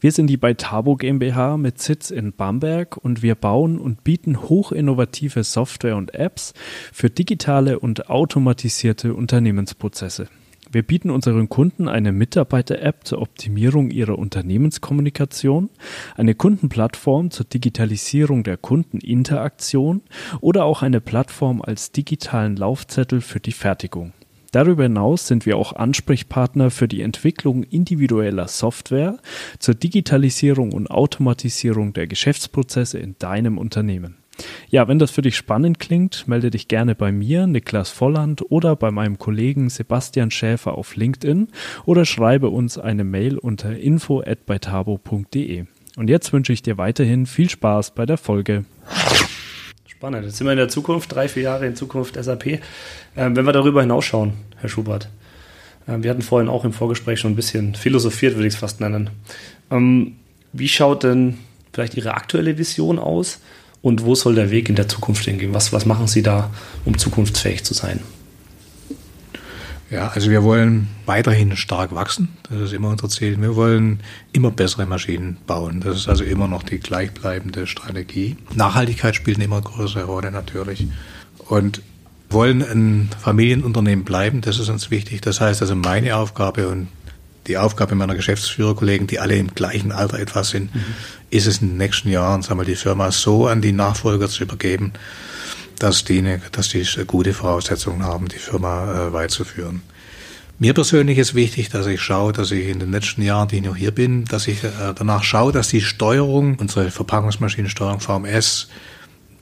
Wir 0.00 0.12
sind 0.12 0.28
die 0.28 0.36
bei 0.36 0.54
Tabo 0.54 0.96
GmbH 0.96 1.56
mit 1.56 1.80
Sitz 1.80 2.10
in 2.10 2.32
Bamberg 2.32 2.96
und 2.96 3.22
wir 3.22 3.34
bauen 3.34 3.78
und 3.78 4.04
bieten 4.04 4.40
hochinnovative 4.40 5.44
Software 5.44 5.96
und 5.96 6.14
Apps 6.14 6.54
für 6.92 7.10
digitale 7.10 7.78
und 7.78 8.08
automatisierte 8.08 9.14
Unternehmensprozesse. 9.14 10.28
Wir 10.72 10.84
bieten 10.84 11.10
unseren 11.10 11.48
Kunden 11.48 11.88
eine 11.88 12.12
Mitarbeiter-App 12.12 13.04
zur 13.04 13.20
Optimierung 13.22 13.90
ihrer 13.90 14.16
Unternehmenskommunikation, 14.16 15.68
eine 16.14 16.36
Kundenplattform 16.36 17.32
zur 17.32 17.44
Digitalisierung 17.46 18.44
der 18.44 18.56
Kundeninteraktion 18.56 20.02
oder 20.40 20.64
auch 20.64 20.82
eine 20.82 21.00
Plattform 21.00 21.60
als 21.60 21.90
digitalen 21.90 22.54
Laufzettel 22.54 23.20
für 23.20 23.40
die 23.40 23.50
Fertigung. 23.50 24.12
Darüber 24.52 24.84
hinaus 24.84 25.26
sind 25.26 25.44
wir 25.44 25.56
auch 25.56 25.72
Ansprechpartner 25.72 26.70
für 26.70 26.86
die 26.86 27.02
Entwicklung 27.02 27.64
individueller 27.64 28.46
Software 28.46 29.18
zur 29.58 29.74
Digitalisierung 29.74 30.72
und 30.72 30.88
Automatisierung 30.88 31.94
der 31.94 32.06
Geschäftsprozesse 32.06 32.98
in 32.98 33.16
deinem 33.18 33.58
Unternehmen. 33.58 34.19
Ja, 34.68 34.88
wenn 34.88 34.98
das 34.98 35.10
für 35.10 35.22
dich 35.22 35.36
spannend 35.36 35.78
klingt, 35.78 36.28
melde 36.28 36.50
dich 36.50 36.68
gerne 36.68 36.94
bei 36.94 37.12
mir, 37.12 37.46
Niklas 37.46 37.90
Volland, 37.90 38.42
oder 38.50 38.76
bei 38.76 38.90
meinem 38.90 39.18
Kollegen 39.18 39.68
Sebastian 39.68 40.30
Schäfer 40.30 40.76
auf 40.76 40.96
LinkedIn 40.96 41.48
oder 41.84 42.04
schreibe 42.04 42.50
uns 42.50 42.78
eine 42.78 43.04
Mail 43.04 43.38
unter 43.38 43.76
info@beitabo.de. 43.76 45.64
Und 45.96 46.08
jetzt 46.08 46.32
wünsche 46.32 46.52
ich 46.52 46.62
dir 46.62 46.78
weiterhin 46.78 47.26
viel 47.26 47.50
Spaß 47.50 47.94
bei 47.94 48.06
der 48.06 48.16
Folge. 48.16 48.64
Spannend. 49.86 50.24
Jetzt 50.24 50.38
sind 50.38 50.46
wir 50.46 50.52
in 50.52 50.58
der 50.58 50.68
Zukunft, 50.68 51.14
drei, 51.14 51.28
vier 51.28 51.42
Jahre 51.42 51.66
in 51.66 51.76
Zukunft 51.76 52.14
SAP. 52.14 52.60
Ähm, 53.16 53.36
wenn 53.36 53.44
wir 53.44 53.52
darüber 53.52 53.82
hinausschauen, 53.82 54.32
Herr 54.56 54.70
Schubert, 54.70 55.10
ähm, 55.86 56.02
wir 56.02 56.10
hatten 56.10 56.22
vorhin 56.22 56.48
auch 56.48 56.64
im 56.64 56.72
Vorgespräch 56.72 57.20
schon 57.20 57.32
ein 57.32 57.36
bisschen 57.36 57.74
philosophiert, 57.74 58.34
würde 58.34 58.46
ich 58.46 58.54
es 58.54 58.60
fast 58.60 58.80
nennen. 58.80 59.10
Ähm, 59.70 60.16
wie 60.52 60.68
schaut 60.68 61.02
denn 61.02 61.38
vielleicht 61.72 61.96
Ihre 61.96 62.14
aktuelle 62.14 62.56
Vision 62.56 62.98
aus? 62.98 63.40
Und 63.82 64.04
wo 64.04 64.14
soll 64.14 64.34
der 64.34 64.50
Weg 64.50 64.68
in 64.68 64.74
der 64.74 64.88
Zukunft 64.88 65.24
hingehen? 65.24 65.54
Was, 65.54 65.72
was 65.72 65.86
machen 65.86 66.06
Sie 66.06 66.22
da, 66.22 66.50
um 66.84 66.98
zukunftsfähig 66.98 67.64
zu 67.64 67.74
sein? 67.74 68.00
Ja, 69.90 70.08
also 70.08 70.30
wir 70.30 70.44
wollen 70.44 70.86
weiterhin 71.06 71.56
stark 71.56 71.92
wachsen. 71.92 72.28
Das 72.48 72.60
ist 72.60 72.72
immer 72.72 72.90
unser 72.90 73.08
Ziel. 73.08 73.40
Wir 73.40 73.56
wollen 73.56 74.00
immer 74.32 74.52
bessere 74.52 74.86
Maschinen 74.86 75.38
bauen. 75.48 75.80
Das 75.80 75.96
ist 75.96 76.08
also 76.08 76.22
immer 76.22 76.46
noch 76.46 76.62
die 76.62 76.78
gleichbleibende 76.78 77.66
Strategie. 77.66 78.36
Nachhaltigkeit 78.54 79.16
spielt 79.16 79.38
eine 79.38 79.46
immer 79.46 79.60
größere 79.60 80.04
Rolle 80.04 80.30
natürlich. 80.30 80.86
Und 81.48 81.82
wollen 82.28 82.62
ein 82.62 83.10
Familienunternehmen 83.18 84.04
bleiben, 84.04 84.40
das 84.40 84.60
ist 84.60 84.68
uns 84.68 84.92
wichtig. 84.92 85.22
Das 85.22 85.40
heißt 85.40 85.60
also 85.60 85.74
meine 85.74 86.14
Aufgabe 86.14 86.68
und 86.68 86.86
die 87.50 87.58
Aufgabe 87.58 87.96
meiner 87.96 88.14
Geschäftsführerkollegen, 88.14 89.06
die 89.08 89.18
alle 89.18 89.36
im 89.36 89.54
gleichen 89.54 89.92
Alter 89.92 90.18
etwas 90.18 90.50
sind, 90.50 90.74
mhm. 90.74 90.84
ist 91.30 91.46
es 91.46 91.60
in 91.60 91.70
den 91.70 91.76
nächsten 91.78 92.08
Jahren, 92.08 92.42
sagen 92.42 92.60
wir, 92.60 92.64
die 92.64 92.76
Firma 92.76 93.10
so 93.10 93.48
an 93.48 93.60
die 93.60 93.72
Nachfolger 93.72 94.28
zu 94.28 94.44
übergeben, 94.44 94.92
dass 95.78 96.04
die, 96.04 96.18
eine, 96.18 96.40
dass 96.52 96.68
die 96.68 96.86
gute 97.06 97.34
Voraussetzungen 97.34 98.04
haben, 98.04 98.28
die 98.28 98.38
Firma 98.38 99.08
äh, 99.08 99.12
weiterzuführen. 99.12 99.82
Mir 100.58 100.74
persönlich 100.74 101.18
ist 101.18 101.34
wichtig, 101.34 101.70
dass 101.70 101.86
ich 101.86 102.00
schaue, 102.00 102.32
dass 102.32 102.50
ich 102.50 102.68
in 102.68 102.78
den 102.78 102.92
letzten 102.92 103.22
Jahren, 103.22 103.48
die 103.48 103.56
ich 103.56 103.64
noch 103.64 103.76
hier 103.76 103.90
bin, 103.90 104.26
dass 104.26 104.46
ich 104.46 104.62
äh, 104.62 104.94
danach 104.94 105.24
schaue, 105.24 105.52
dass 105.52 105.68
die 105.68 105.80
Steuerung, 105.80 106.56
unsere 106.56 106.90
Verpackungsmaschinensteuerung 106.90 108.00
VMS, 108.00 108.68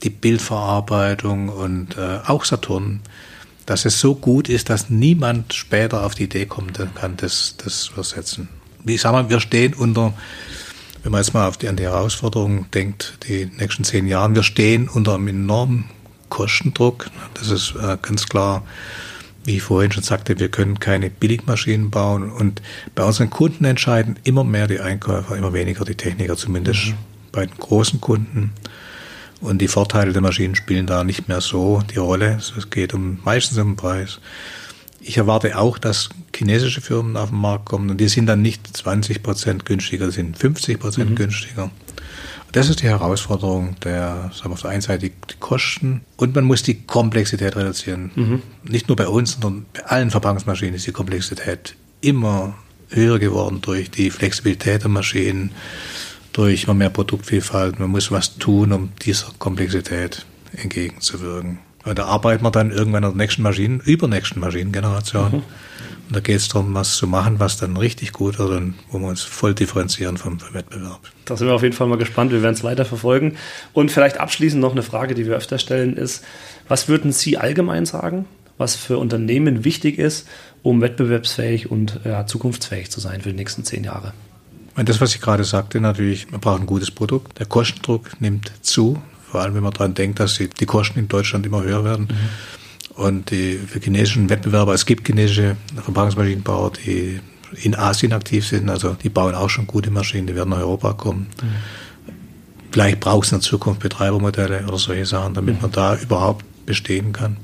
die 0.03 0.11
Bildverarbeitung 0.11 1.49
und 1.49 1.97
äh, 1.99 2.21
auch 2.27 2.45
Saturn, 2.45 3.01
dass 3.69 3.85
es 3.85 4.01
so 4.01 4.15
gut 4.15 4.49
ist, 4.49 4.71
dass 4.71 4.89
niemand 4.89 5.53
später 5.53 6.03
auf 6.03 6.15
die 6.15 6.25
Idee 6.25 6.47
kommen 6.47 6.73
kann, 6.95 7.19
das, 7.19 7.55
das 7.63 7.83
zu 7.83 7.97
ersetzen. 7.97 8.49
Wie 8.83 8.95
ich 8.95 9.03
sage 9.03 9.15
mal, 9.15 9.29
wir 9.29 9.41
stehen 9.41 9.75
unter, 9.75 10.15
wenn 11.03 11.13
man 11.13 11.21
jetzt 11.21 11.35
mal 11.35 11.47
auf 11.47 11.59
die, 11.59 11.69
an 11.69 11.77
die 11.77 11.83
Herausforderung 11.83 12.71
denkt, 12.71 13.19
die 13.29 13.45
nächsten 13.59 13.85
zehn 13.85 14.07
Jahren, 14.07 14.35
wir 14.35 14.43
stehen 14.43 14.89
unter 14.89 15.17
einem 15.17 15.29
enormen 15.29 15.91
Kostendruck. 16.31 17.11
Das 17.35 17.51
ist 17.51 17.75
äh, 17.77 17.99
ganz 18.01 18.27
klar. 18.27 18.65
wie 19.45 19.57
ich 19.57 19.63
vorhin 19.63 19.93
schon 19.93 20.03
sagte, 20.03 20.39
wir 20.39 20.49
können 20.49 20.81
keine 20.81 21.11
Billigmaschinen 21.11 21.91
bauen 21.91 22.33
und 22.33 22.63
bei 22.95 23.05
unseren 23.05 23.29
Kunden 23.29 23.67
entscheiden 23.67 24.19
immer 24.25 24.45
mehr 24.45 24.67
die 24.67 24.81
Einkäufer, 24.81 25.37
immer 25.37 25.53
weniger 25.53 25.85
die 25.85 25.95
Techniker, 25.95 26.39
zumindest 26.39 26.87
mhm. 26.87 26.95
bei 27.33 27.45
den 27.45 27.59
großen 27.59 28.01
Kunden. 28.01 28.55
Und 29.41 29.59
die 29.61 29.69
Vorteile 29.69 30.13
der 30.13 30.23
Maschinen 30.23 30.57
spielen 30.57 30.87
da 30.87 31.05
nicht 31.05 31.29
mehr 31.29 31.41
so 31.41 31.83
die 31.93 31.99
Rolle. 31.99 32.39
Es 32.39 32.71
geht 32.71 32.95
um 32.95 33.21
meistens 33.25 33.59
um 33.59 33.71
den 33.71 33.77
Preis. 33.77 34.21
Ich 35.01 35.17
erwarte 35.17 35.57
auch, 35.59 35.79
dass 35.79 36.09
chinesische 36.35 36.81
Firmen 36.81 37.17
auf 37.17 37.31
den 37.31 37.39
Markt 37.39 37.67
kommen 37.67 37.89
und 37.91 37.99
die 37.99 38.09
sind 38.09 38.27
dann 38.27 38.43
nicht 38.43 38.77
20 38.77 39.23
Prozent 39.23 39.65
günstiger, 39.65 40.11
sind 40.11 40.37
50 40.37 40.81
Prozent 40.81 41.11
mhm. 41.11 41.15
günstiger. 41.15 41.71
Das 42.53 42.69
ist 42.69 42.83
die 42.83 42.89
Herausforderung 42.89 43.77
der, 43.85 44.31
sagen 44.35 44.51
wir 44.51 44.55
auf 44.55 44.63
der 44.63 44.71
einen 44.71 44.81
Seite 44.81 45.11
die 45.11 45.35
Kosten 45.39 46.01
und 46.17 46.35
man 46.35 46.45
muss 46.45 46.63
die 46.63 46.83
Komplexität 46.83 47.57
reduzieren. 47.57 48.11
Mhm. 48.15 48.43
Nicht 48.65 48.89
nur 48.89 48.97
bei 48.97 49.07
uns, 49.07 49.33
sondern 49.33 49.67
bei 49.73 49.85
allen 49.85 50.11
Verpackungsmaschinen 50.11 50.75
ist 50.75 50.87
die 50.87 50.93
Komplexität 50.93 51.77
immer 52.01 52.55
höher 52.91 53.19
geworden 53.19 53.61
durch 53.61 53.91
die 53.91 54.11
Flexibilität 54.11 54.83
der 54.83 54.89
Maschinen, 54.89 55.51
durch 56.39 56.65
immer 56.65 56.75
mehr 56.75 56.89
Produktvielfalt. 56.89 57.81
Man 57.81 57.91
muss 57.91 58.13
was 58.13 58.39
tun, 58.39 58.73
um 58.73 58.93
dieser 59.03 59.27
Komplexität 59.41 60.25
entgegenzuwirken. 60.57 61.59
Und 61.85 61.99
da 61.99 62.05
arbeiten 62.05 62.45
wir 62.45 62.53
dann 62.53 62.71
irgendwann 62.71 63.03
an 63.03 63.11
der 63.11 63.17
nächsten 63.17 63.43
Maschinen, 63.43 63.81
übernächsten 63.81 64.41
Maschinengeneration. 64.41 65.33
Mhm. 65.33 65.35
Und 65.35 66.17
da 66.17 66.21
geht 66.21 66.37
es 66.37 66.47
darum, 66.47 66.75
was 66.75 66.95
zu 66.95 67.09
machen, 67.09 67.41
was 67.41 67.57
dann 67.57 67.77
richtig 67.77 68.13
gut 68.13 68.39
wird 68.39 68.51
und 68.51 68.75
wo 68.91 69.01
wir 69.01 69.09
uns 69.09 69.23
voll 69.23 69.53
differenzieren 69.53 70.17
vom, 70.17 70.39
vom 70.39 70.55
Wettbewerb. 70.55 71.01
Da 71.25 71.37
sind 71.37 71.49
wir 71.49 71.55
auf 71.55 71.63
jeden 71.65 71.75
Fall 71.75 71.89
mal 71.89 71.99
gespannt. 71.99 72.31
Wir 72.31 72.41
werden 72.41 72.55
es 72.55 72.63
weiter 72.63 72.85
verfolgen. 72.85 73.37
Und 73.73 73.91
vielleicht 73.91 74.19
abschließend 74.19 74.61
noch 74.61 74.73
eine 74.73 74.85
Frage, 74.85 75.15
die 75.15 75.27
wir 75.27 75.35
öfter 75.35 75.59
stellen, 75.59 75.97
ist, 75.97 76.25
was 76.69 76.89
würden 76.89 77.11
Sie 77.11 77.37
allgemein 77.37 77.85
sagen, 77.85 78.27
was 78.59 78.77
für 78.77 78.99
Unternehmen 78.99 79.65
wichtig 79.65 79.99
ist, 79.99 80.29
um 80.63 80.81
wettbewerbsfähig 80.83 81.69
und 81.69 81.99
ja, 82.05 82.27
zukunftsfähig 82.27 82.91
zu 82.91 83.01
sein 83.01 83.23
für 83.23 83.31
die 83.31 83.37
nächsten 83.37 83.65
zehn 83.65 83.83
Jahre? 83.83 84.13
Das, 84.85 85.01
was 85.01 85.15
ich 85.15 85.21
gerade 85.21 85.45
sagte, 85.45 85.81
natürlich, 85.81 86.31
man 86.31 86.41
braucht 86.41 86.61
ein 86.61 86.67
gutes 86.67 86.91
Produkt. 86.91 87.39
Der 87.39 87.47
Kostendruck 87.47 88.21
nimmt 88.21 88.53
zu, 88.63 89.03
vor 89.31 89.41
allem 89.41 89.55
wenn 89.55 89.63
man 89.63 89.73
daran 89.73 89.95
denkt, 89.95 90.21
dass 90.21 90.35
die, 90.35 90.49
die 90.49 90.67
Kosten 90.67 90.99
in 90.99 91.09
Deutschland 91.09 91.45
immer 91.47 91.63
höher 91.63 91.85
werden. 91.85 92.09
Mhm. 92.11 93.03
Und 93.03 93.31
die, 93.31 93.59
für 93.59 93.81
chinesischen 93.81 94.29
Wettbewerber, 94.29 94.75
es 94.75 94.87
gibt 94.87 95.07
chinesische 95.07 95.57
Verpackungsmaschinenbauer, 95.83 96.73
die 96.85 97.21
in 97.63 97.75
Asien 97.75 98.13
aktiv 98.13 98.47
sind, 98.47 98.69
also 98.69 98.95
die 98.95 99.09
bauen 99.09 99.35
auch 99.35 99.49
schon 99.49 99.67
gute 99.67 99.91
Maschinen, 99.91 100.27
die 100.27 100.35
werden 100.35 100.51
nach 100.51 100.59
Europa 100.59 100.93
kommen. 100.93 101.29
Mhm. 101.43 102.13
Vielleicht 102.71 103.01
braucht 103.01 103.27
es 103.27 103.33
in 103.33 103.39
der 103.39 103.49
Zukunft 103.49 103.81
Betreibermodelle 103.81 104.65
oder 104.67 104.79
solche 104.79 105.07
Sachen, 105.07 105.35
damit 105.35 105.57
mhm. 105.57 105.63
man 105.63 105.73
da 105.73 105.97
überhaupt 105.97 106.45
bestehen 106.67 107.13
kann. 107.13 107.39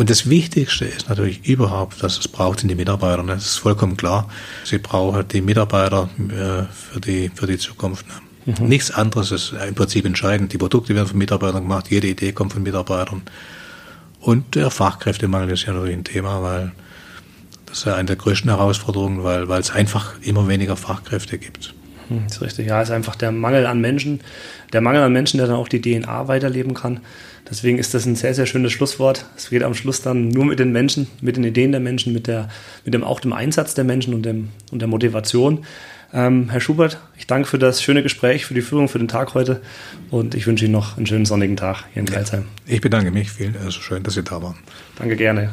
Und 0.00 0.08
das 0.08 0.30
Wichtigste 0.30 0.86
ist 0.86 1.10
natürlich 1.10 1.46
überhaupt, 1.46 2.02
dass 2.02 2.16
es 2.16 2.26
braucht, 2.26 2.60
sind 2.60 2.70
die 2.70 2.74
Mitarbeiter. 2.74 3.22
Das 3.22 3.44
ist 3.44 3.56
vollkommen 3.58 3.98
klar. 3.98 4.30
Sie 4.64 4.78
brauchen 4.78 5.28
die 5.28 5.42
Mitarbeiter 5.42 6.08
äh, 6.16 6.62
für, 6.72 7.00
die, 7.02 7.30
für 7.34 7.46
die 7.46 7.58
Zukunft. 7.58 8.06
Ne? 8.08 8.54
Mhm. 8.58 8.66
Nichts 8.66 8.90
anderes 8.90 9.30
ist 9.30 9.52
im 9.52 9.74
Prinzip 9.74 10.06
entscheidend. 10.06 10.54
Die 10.54 10.56
Produkte 10.56 10.94
werden 10.94 11.06
von 11.06 11.18
Mitarbeitern 11.18 11.64
gemacht, 11.64 11.90
jede 11.90 12.06
Idee 12.06 12.32
kommt 12.32 12.54
von 12.54 12.62
Mitarbeitern. 12.62 13.20
Und 14.20 14.54
der 14.54 14.70
Fachkräftemangel 14.70 15.50
ist 15.50 15.66
ja 15.66 15.74
natürlich 15.74 15.98
ein 15.98 16.04
Thema, 16.04 16.42
weil 16.42 16.72
das 17.66 17.80
ist 17.80 17.84
ja 17.84 17.94
eine 17.94 18.06
der 18.06 18.16
größten 18.16 18.48
Herausforderungen, 18.48 19.22
weil, 19.22 19.50
weil 19.50 19.60
es 19.60 19.70
einfach 19.70 20.14
immer 20.22 20.48
weniger 20.48 20.78
Fachkräfte 20.78 21.36
gibt. 21.36 21.74
Hm, 22.10 22.24
das 22.26 22.36
ist 22.36 22.42
richtig. 22.42 22.66
Ja, 22.66 22.82
es 22.82 22.88
ist 22.88 22.94
einfach 22.94 23.16
der 23.16 23.32
Mangel 23.32 23.66
an 23.66 23.80
Menschen, 23.80 24.20
der 24.72 24.80
Mangel 24.80 25.02
an 25.02 25.12
Menschen, 25.12 25.38
der 25.38 25.46
dann 25.46 25.56
auch 25.56 25.68
die 25.68 25.80
DNA 25.80 26.28
weiterleben 26.28 26.74
kann. 26.74 27.00
Deswegen 27.48 27.78
ist 27.78 27.94
das 27.94 28.04
ein 28.04 28.16
sehr, 28.16 28.34
sehr 28.34 28.46
schönes 28.46 28.72
Schlusswort. 28.72 29.24
Es 29.36 29.50
geht 29.50 29.62
am 29.62 29.74
Schluss 29.74 30.02
dann 30.02 30.28
nur 30.28 30.44
mit 30.44 30.58
den 30.58 30.72
Menschen, 30.72 31.06
mit 31.20 31.36
den 31.36 31.44
Ideen 31.44 31.72
der 31.72 31.80
Menschen, 31.80 32.12
mit, 32.12 32.26
der, 32.26 32.48
mit 32.84 32.92
dem 32.94 33.02
auch 33.02 33.20
dem 33.20 33.32
Einsatz 33.32 33.74
der 33.74 33.84
Menschen 33.84 34.12
und, 34.12 34.24
dem, 34.24 34.50
und 34.70 34.80
der 34.80 34.88
Motivation. 34.88 35.64
Ähm, 36.12 36.48
Herr 36.50 36.60
Schubert, 36.60 36.98
ich 37.16 37.26
danke 37.26 37.48
für 37.48 37.58
das 37.58 37.82
schöne 37.82 38.02
Gespräch, 38.02 38.44
für 38.44 38.54
die 38.54 38.62
Führung, 38.62 38.88
für 38.88 38.98
den 38.98 39.08
Tag 39.08 39.34
heute 39.34 39.62
und 40.10 40.34
ich 40.34 40.46
wünsche 40.46 40.64
Ihnen 40.64 40.72
noch 40.72 40.96
einen 40.96 41.06
schönen 41.06 41.24
sonnigen 41.24 41.56
Tag 41.56 41.84
hier 41.92 42.00
in 42.00 42.06
Kreilsheim. 42.06 42.46
Ich 42.66 42.80
bedanke 42.80 43.12
mich. 43.12 43.30
Vielen, 43.30 43.56
also 43.56 43.80
schön, 43.80 44.02
dass 44.02 44.14
Sie 44.14 44.24
da 44.24 44.42
waren. 44.42 44.56
Danke 44.96 45.16
gerne. 45.16 45.50